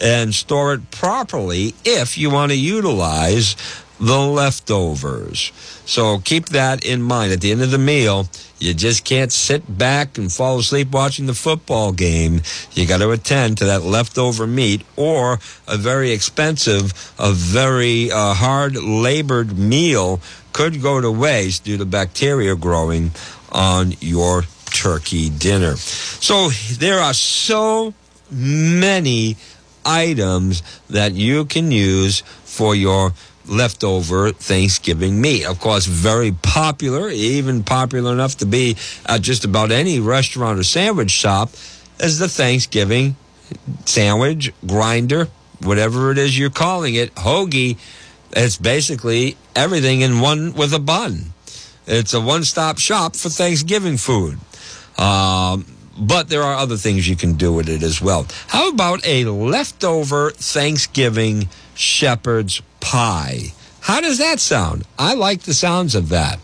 [0.00, 3.56] and store it properly if you want to utilize
[4.02, 5.52] the leftovers.
[5.86, 7.32] So keep that in mind.
[7.32, 8.26] At the end of the meal,
[8.58, 12.42] you just can't sit back and fall asleep watching the football game.
[12.72, 15.38] You got to attend to that leftover meat or
[15.68, 20.20] a very expensive, a very uh, hard labored meal
[20.52, 23.12] could go to waste due to bacteria growing
[23.52, 25.76] on your turkey dinner.
[25.76, 27.94] So there are so
[28.32, 29.36] many
[29.84, 33.12] items that you can use for your
[33.46, 35.44] leftover Thanksgiving meat.
[35.44, 38.76] Of course, very popular, even popular enough to be
[39.06, 41.50] at just about any restaurant or sandwich shop,
[42.00, 43.16] is the Thanksgiving
[43.84, 45.28] sandwich grinder,
[45.60, 47.78] whatever it is you're calling it, hoagie.
[48.34, 51.32] It's basically everything in one with a bun.
[51.86, 54.38] It's a one-stop shop for Thanksgiving food.
[54.96, 55.66] Um,
[55.98, 58.26] but there are other things you can do with it as well.
[58.48, 63.52] How about a leftover Thanksgiving shepherd's pie?
[63.82, 64.84] How does that sound?
[64.96, 66.38] I like the sounds of that.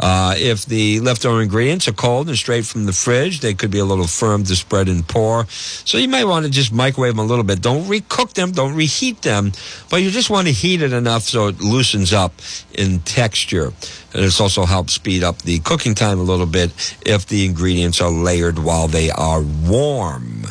[0.00, 3.78] Uh, if the leftover ingredients are cold and straight from the fridge, they could be
[3.78, 5.46] a little firm to spread and pour.
[5.48, 7.62] So you might want to just microwave them a little bit.
[7.62, 9.52] Don't recook them, don't reheat them,
[9.88, 12.32] but you just want to heat it enough so it loosens up
[12.74, 13.66] in texture.
[14.12, 16.72] And this also helps speed up the cooking time a little bit
[17.06, 20.46] if the ingredients are layered while they are warm.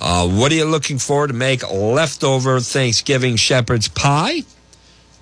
[0.00, 4.42] Uh, what are you looking for to make leftover Thanksgiving shepherd's pie?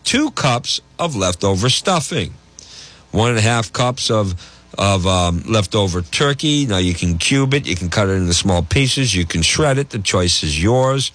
[0.05, 2.35] Two cups of leftover stuffing
[3.13, 4.35] one and a half cups of
[4.79, 6.67] of um, leftover turkey.
[6.67, 9.79] Now you can cube it, you can cut it into small pieces, you can shred
[9.79, 9.91] it.
[9.91, 11.13] The choice is yours.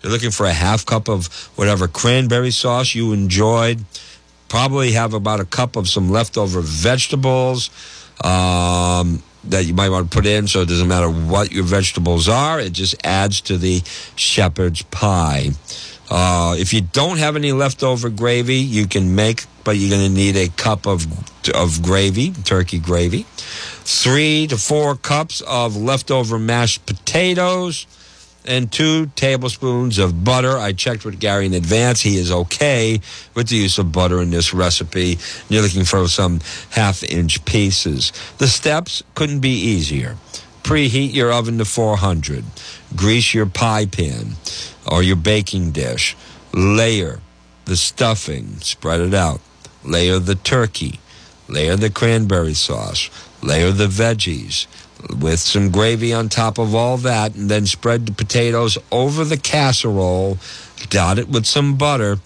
[0.00, 1.26] You're looking for a half cup of
[1.56, 3.84] whatever cranberry sauce you enjoyed.
[4.48, 7.68] Probably have about a cup of some leftover vegetables
[8.22, 10.46] um, that you might want to put in.
[10.46, 13.82] So it doesn't matter what your vegetables are; it just adds to the
[14.14, 15.50] shepherd's pie.
[16.10, 20.14] Uh, if you don't have any leftover gravy, you can make, but you're going to
[20.14, 21.06] need a cup of
[21.54, 27.86] of gravy, turkey gravy, three to four cups of leftover mashed potatoes,
[28.44, 30.58] and two tablespoons of butter.
[30.58, 33.00] I checked with Gary in advance; he is okay
[33.34, 35.18] with the use of butter in this recipe.
[35.48, 36.40] You're looking for some
[36.70, 38.12] half-inch pieces.
[38.38, 40.16] The steps couldn't be easier.
[40.62, 42.44] Preheat your oven to 400.
[42.94, 44.36] Grease your pie pan
[44.90, 46.16] or your baking dish.
[46.52, 47.20] Layer
[47.64, 49.40] the stuffing, spread it out.
[49.84, 51.00] Layer the turkey.
[51.48, 53.10] Layer the cranberry sauce.
[53.42, 54.66] Layer the veggies
[55.18, 59.36] with some gravy on top of all that, and then spread the potatoes over the
[59.36, 60.38] casserole.
[60.88, 62.18] Dot it with some butter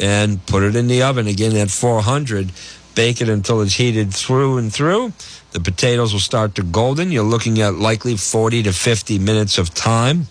[0.00, 2.50] and put it in the oven again at 400.
[2.94, 5.12] Bake it until it's heated through and through.
[5.52, 7.12] The potatoes will start to golden.
[7.12, 10.26] You're looking at likely 40 to 50 minutes of time.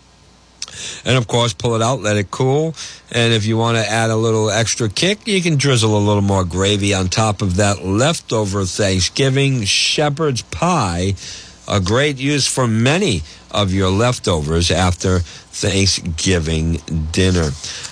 [1.05, 2.75] And of course, pull it out, let it cool.
[3.11, 6.21] And if you want to add a little extra kick, you can drizzle a little
[6.21, 11.15] more gravy on top of that leftover Thanksgiving shepherd's pie.
[11.67, 16.81] A great use for many of your leftovers after Thanksgiving
[17.11, 17.49] dinner.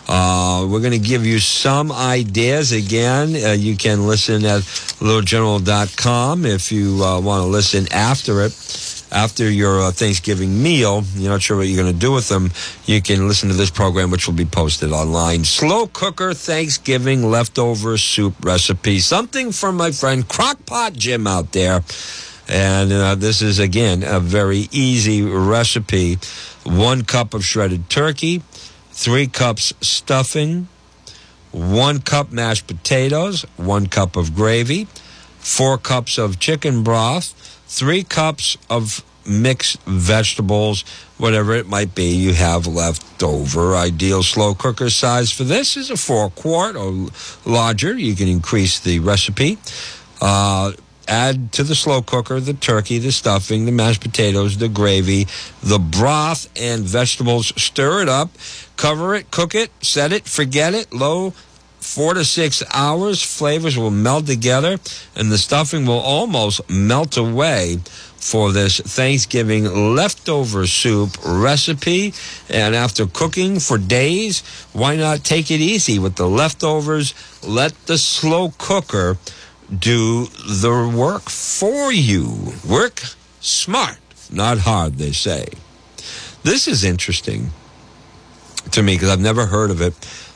[0.08, 3.36] Uh, we're going to give you some ideas again.
[3.36, 4.62] Uh, you can listen at
[5.02, 8.54] littlegeneral.com if you uh, want to listen after it
[9.12, 12.52] after your uh, Thanksgiving meal, you're not sure what you're going to do with them,
[12.86, 15.44] you can listen to this program, which will be posted online.
[15.44, 19.00] Slow cooker Thanksgiving leftover soup recipe.
[19.00, 21.82] Something from my friend Crockpot Jim out there.
[22.50, 26.18] And uh, this is, again, a very easy recipe.
[26.64, 28.42] One cup of shredded turkey,
[28.92, 30.68] three cups stuffing,
[31.52, 34.86] one cup mashed potatoes, one cup of gravy,
[35.38, 37.34] four cups of chicken broth,
[37.68, 40.84] three cups of mixed vegetables,
[41.20, 43.76] whatever it might be you have left over.
[43.76, 47.10] Ideal slow cooker size for this is a four quart or
[47.46, 47.94] larger.
[47.94, 49.60] You can increase the recipe.
[50.20, 50.72] Uh,
[51.10, 55.28] add to the slow cooker the turkey, the stuffing, the mashed potatoes, the gravy,
[55.62, 57.52] the broth, and vegetables.
[57.62, 58.30] Stir it up,
[58.78, 61.34] cover it, cook it, set it, forget it, low
[61.80, 63.22] four to six hours.
[63.22, 64.78] Flavors will meld together,
[65.16, 67.78] and the stuffing will almost melt away
[68.20, 69.64] for this Thanksgiving
[69.96, 72.14] leftover soup recipe.
[72.50, 74.42] And after cooking for days,
[74.74, 77.14] why not take it easy with the leftovers?
[77.48, 79.18] Let the slow cooker
[79.78, 82.54] do the work for you.
[82.68, 83.02] Work
[83.40, 83.98] smart,
[84.32, 85.48] not hard, they say.
[86.44, 87.52] This is interesting
[88.72, 89.94] to me because I've never heard of it.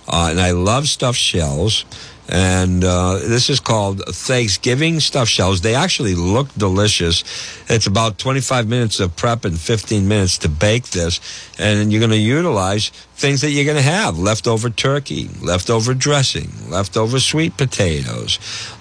[0.08, 1.86] Uh, and I love stuffed shells.
[2.30, 5.62] And uh, this is called Thanksgiving stuffed shells.
[5.62, 7.24] They actually look delicious.
[7.70, 11.20] It's about 25 minutes of prep and 15 minutes to bake this.
[11.60, 16.50] And you're going to utilize things that you're going to have leftover turkey, leftover dressing,
[16.70, 18.40] leftover sweet potatoes,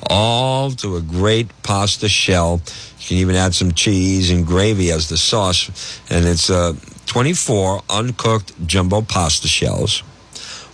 [0.08, 2.62] all to a great pasta shell.
[3.00, 6.00] You can even add some cheese and gravy as the sauce.
[6.08, 6.74] And it's uh,
[7.06, 10.04] 24 uncooked jumbo pasta shells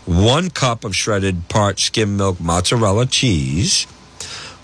[0.09, 3.85] one cup of shredded part skim milk mozzarella cheese,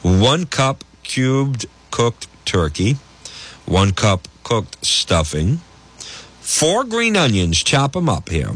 [0.01, 2.97] one cup cubed cooked turkey,
[3.67, 5.61] one cup cooked stuffing,
[6.41, 8.53] four green onions, chop them up here,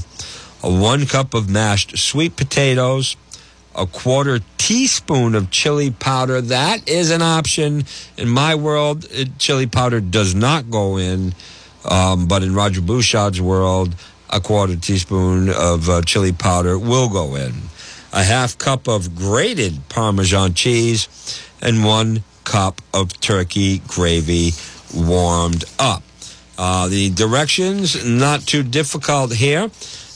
[0.62, 3.16] one cup of mashed sweet potatoes,
[3.74, 6.41] a quarter teaspoon of chili powder.
[6.41, 7.84] That is an option.
[8.16, 11.34] In my world, chili powder does not go in,
[11.84, 13.95] um, but in Roger Bouchard's world,
[14.31, 17.53] a quarter teaspoon of uh, chili powder will go in,
[18.12, 21.09] a half cup of grated Parmesan cheese,
[21.61, 24.53] and one cup of turkey gravy
[24.95, 26.03] warmed up.
[26.57, 29.70] Uh, the directions, not too difficult here,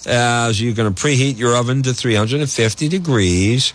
[0.07, 3.73] as you're going to preheat your oven to 350 degrees.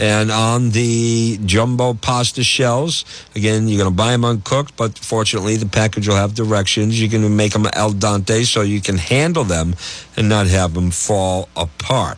[0.00, 3.04] And on the jumbo pasta shells,
[3.36, 6.98] again, you're going to buy them uncooked, but fortunately, the package will have directions.
[6.98, 9.76] You can make them al dente so you can handle them
[10.16, 12.16] and not have them fall apart.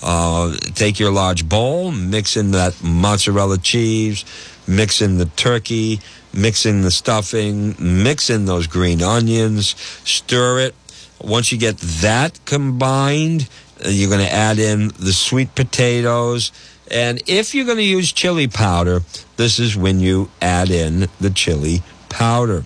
[0.00, 4.24] Uh, take your large bowl, mix in that mozzarella cheese,
[4.68, 5.98] mix in the turkey,
[6.32, 10.76] mix in the stuffing, mix in those green onions, stir it.
[11.20, 13.48] Once you get that combined,
[13.84, 16.52] uh, you're going to add in the sweet potatoes.
[16.90, 19.02] And if you're going to use chili powder,
[19.36, 22.64] this is when you add in the chili powder.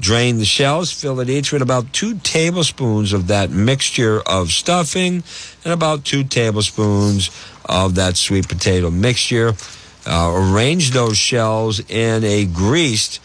[0.00, 5.24] Drain the shells, fill it each with about two tablespoons of that mixture of stuffing
[5.64, 7.30] and about two tablespoons
[7.64, 9.54] of that sweet potato mixture.
[10.06, 13.20] Uh, arrange those shells in a greased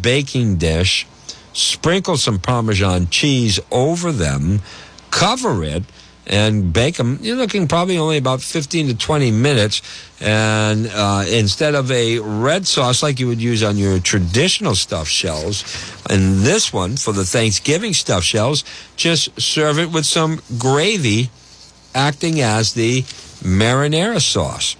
[0.00, 1.06] baking dish.
[1.52, 4.60] Sprinkle some Parmesan cheese over them.
[5.10, 5.84] Cover it
[6.26, 7.18] and bake them.
[7.20, 9.82] You're looking probably only about 15 to 20 minutes.
[10.20, 15.10] And uh, instead of a red sauce like you would use on your traditional stuffed
[15.10, 15.64] shells,
[16.08, 18.64] and this one for the Thanksgiving stuffed shells,
[18.96, 21.30] just serve it with some gravy
[21.94, 23.02] acting as the
[23.42, 24.76] marinara sauce.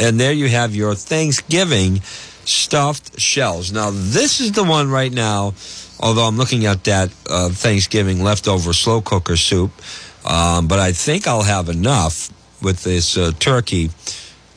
[0.00, 2.00] And there you have your Thanksgiving
[2.44, 3.72] stuffed shells.
[3.72, 5.54] Now, this is the one right now,
[6.00, 9.70] although I'm looking at that uh, Thanksgiving leftover slow cooker soup.
[10.24, 12.30] Um, but I think I'll have enough
[12.62, 13.90] with this uh, turkey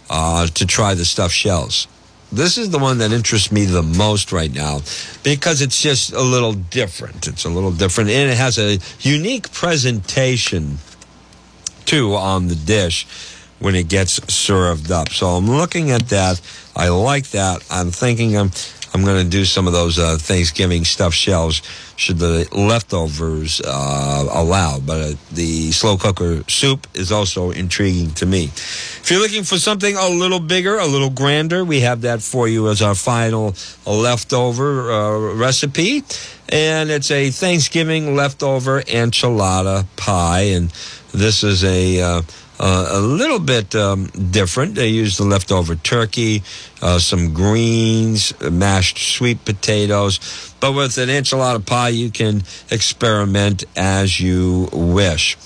[0.09, 1.87] uh, to try the stuffed shells.
[2.31, 4.79] This is the one that interests me the most right now
[5.23, 7.27] because it's just a little different.
[7.27, 10.79] It's a little different and it has a unique presentation
[11.85, 13.07] too on the dish
[13.59, 15.09] when it gets served up.
[15.09, 16.41] So I'm looking at that.
[16.75, 17.63] I like that.
[17.71, 18.49] I'm thinking I'm
[18.95, 21.61] I'm going to do some of those uh, Thanksgiving stuffed shells
[21.97, 24.79] should the leftovers uh, allow.
[24.79, 28.45] But uh, the slow cooker soup is also intriguing to me.
[28.45, 32.47] If you're looking for something a little bigger, a little grander, we have that for
[32.47, 33.53] you as our final
[33.85, 36.03] leftover uh, recipe.
[36.47, 40.53] And it's a Thanksgiving leftover enchilada pie.
[40.55, 40.69] And
[41.11, 42.23] this is a.
[42.59, 44.75] Uh, uh, a little bit um, different.
[44.75, 46.43] They use the leftover turkey,
[46.81, 50.53] uh, some greens, mashed sweet potatoes.
[50.59, 55.37] But with an enchilada pie, you can experiment as you wish.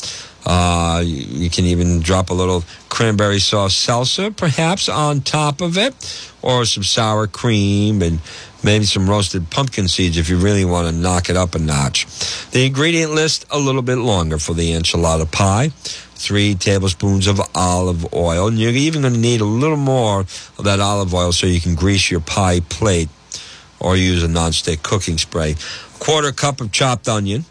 [0.45, 5.93] Uh, you can even drop a little cranberry sauce salsa, perhaps, on top of it,
[6.41, 8.19] or some sour cream and
[8.63, 12.05] maybe some roasted pumpkin seeds if you really want to knock it up a notch.
[12.51, 15.71] The ingredient list a little bit longer for the enchilada pie
[16.19, 18.47] three tablespoons of olive oil.
[18.47, 21.61] And you're even going to need a little more of that olive oil so you
[21.61, 23.09] can grease your pie plate
[23.79, 25.55] or use a nonstick cooking spray.
[25.99, 27.45] Quarter cup of chopped onion,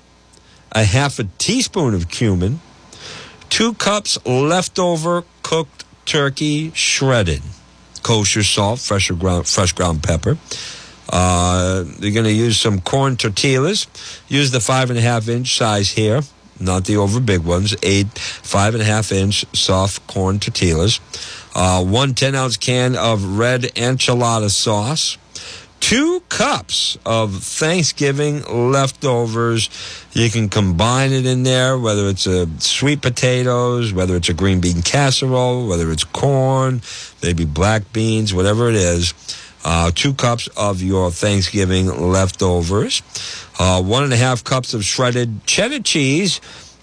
[0.73, 2.61] a half a teaspoon of cumin,
[3.49, 7.43] two cups leftover cooked turkey shredded,
[8.03, 10.37] kosher salt, fresh ground, fresh ground pepper.
[11.11, 13.87] Uh, you're going to use some corn tortillas.
[14.29, 16.21] Use the five and a half inch size here
[16.61, 21.01] not the over big ones, eight five and a half inch soft corn tortillas,
[21.55, 25.19] uh, one 10 ounce can of red enchilada sauce,
[25.81, 29.71] two cups of Thanksgiving leftovers.
[30.13, 34.61] You can combine it in there, whether it's a sweet potatoes, whether it's a green
[34.61, 36.83] bean casserole, whether it's corn,
[37.23, 39.15] maybe black beans, whatever it is.
[39.65, 43.03] Uh, two cups of your Thanksgiving leftovers,
[43.59, 46.41] uh, one and a half cups of shredded cheddar cheese,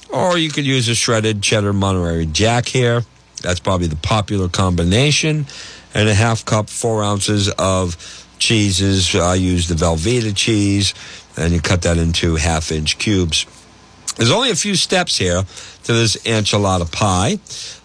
[0.09, 3.03] or you could use a shredded cheddar Monterey Jack here,
[3.41, 5.45] That's probably the popular combination.
[5.93, 7.95] And a half cup, four ounces of
[8.37, 9.15] cheeses.
[9.15, 10.93] I use the Velveeta cheese,
[11.37, 13.45] and you cut that into half inch cubes.
[14.17, 15.43] There's only a few steps here
[15.83, 17.37] to this enchilada pie.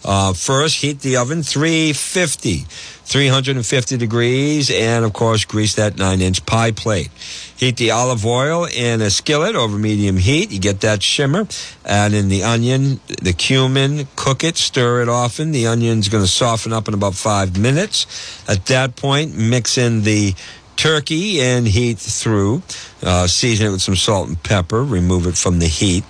[0.04, 2.66] Uh, first, heat the oven 350,
[3.10, 7.10] 350 degrees, and of course, grease that nine inch pie plate.
[7.56, 10.52] Heat the olive oil in a skillet over medium heat.
[10.52, 11.48] You get that shimmer.
[11.84, 15.50] Add in the onion, the cumin, cook it, stir it often.
[15.50, 18.06] The onion's going to soften up in about five minutes.
[18.48, 20.34] At that point, mix in the
[20.76, 22.62] turkey and heat through.
[23.02, 24.84] Uh, season it with some salt and pepper.
[24.84, 26.04] Remove it from the heat.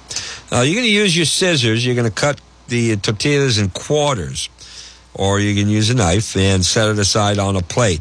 [0.53, 1.85] Uh, you're going to use your scissors.
[1.87, 4.49] You're going to cut the tortillas in quarters,
[5.15, 8.01] or you can use a knife and set it aside on a plate.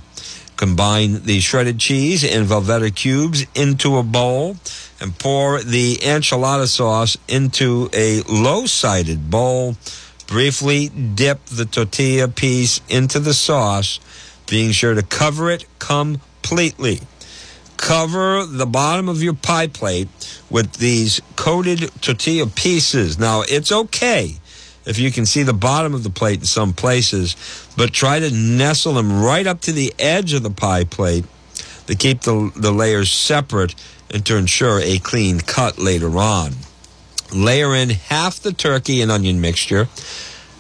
[0.60, 4.58] Combine the shredded cheese and Velveeta cubes into a bowl
[5.00, 9.78] and pour the enchilada sauce into a low-sided bowl.
[10.28, 14.00] Briefly dip the tortilla piece into the sauce,
[14.50, 17.00] being sure to cover it completely.
[17.78, 20.10] Cover the bottom of your pie plate
[20.50, 23.18] with these coated tortilla pieces.
[23.18, 24.36] Now, it's okay
[24.86, 27.36] if you can see the bottom of the plate in some places,
[27.78, 31.26] but try to nestle them right up to the edge of the pie plate
[31.88, 33.76] to keep the, the layers separate
[34.12, 36.54] and to ensure a clean cut later on.
[37.34, 39.88] Layer in half the turkey and onion mixture,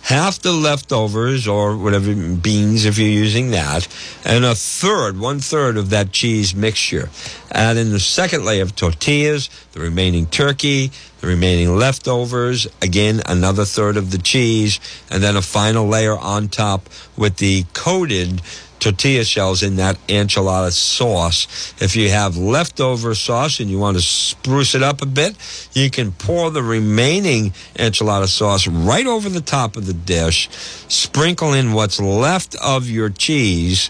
[0.09, 3.87] half the leftovers or whatever beans if you're using that,
[4.25, 7.07] and a third, one third of that cheese mixture.
[7.51, 10.89] Add in the second layer of tortillas, the remaining turkey,
[11.21, 14.79] the remaining leftovers, again another third of the cheese,
[15.11, 18.41] and then a final layer on top with the coated
[18.79, 21.73] tortilla shells in that enchilada sauce.
[21.81, 25.35] If you have leftover sauce and you want to spruce it up a bit,
[25.73, 30.49] you can pour the remaining enchilada sauce right over the top of the dish,
[30.87, 33.89] sprinkle in what's left of your cheese.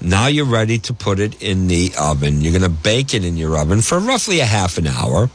[0.00, 2.40] Now you're ready to put it in the oven.
[2.40, 5.28] You're going to bake it in your oven for roughly a half an hour.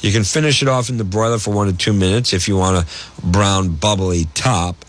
[0.00, 2.56] You can finish it off in the broiler for one to two minutes if you
[2.56, 4.84] want a brown, bubbly top.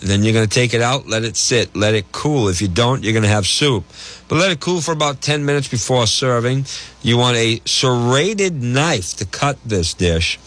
[0.00, 2.48] Then you're going to take it out, let it sit, let it cool.
[2.48, 3.84] If you don't, you're going to have soup.
[4.28, 6.64] But let it cool for about 10 minutes before serving.
[7.02, 10.38] You want a serrated knife to cut this dish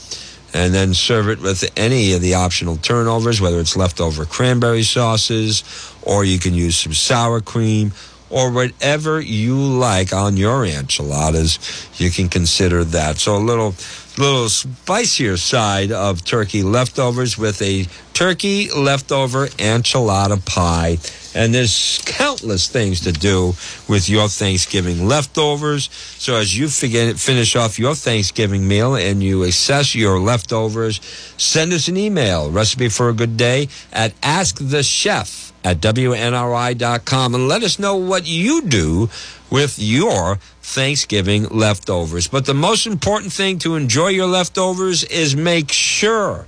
[0.53, 5.63] and then serve it with any of the optional turnovers, whether it's leftover cranberry sauces
[6.03, 7.91] or you can use some sour cream
[8.29, 11.87] or whatever you like on your enchiladas.
[11.97, 13.17] You can consider that.
[13.17, 13.75] So a little
[14.17, 20.97] little spicier side of turkey leftovers with a turkey leftover enchilada pie.
[21.35, 23.53] And there's countless things to do
[23.89, 25.89] with your Thanksgiving leftovers.
[25.91, 31.01] So as you finish off your Thanksgiving meal and you assess your leftovers,
[31.37, 37.63] send us an email, recipe for a good day at askthechef at WNRI.com and let
[37.63, 39.09] us know what you do
[39.49, 42.27] with your Thanksgiving leftovers.
[42.27, 46.47] But the most important thing to enjoy your leftovers is make sure,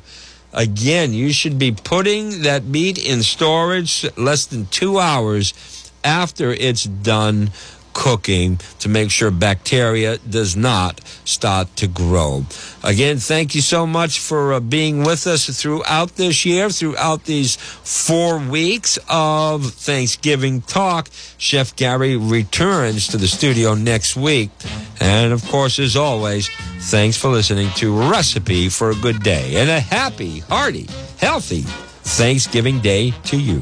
[0.54, 5.54] again, you should be putting that meat in storage less than two hours
[6.04, 7.52] after it's done
[7.96, 12.46] cooking to make sure bacteria does not start to grow.
[12.84, 17.56] Again, thank you so much for uh, being with us throughout this year, throughout these
[17.56, 21.10] four weeks of Thanksgiving talk.
[21.38, 24.52] Chef Gary returns to the studio next week.
[25.00, 26.50] And of course, as always,
[26.92, 30.88] thanks for listening to Recipe for a Good Day and a happy, hearty,
[31.18, 31.64] healthy
[32.04, 33.62] Thanksgiving Day to you.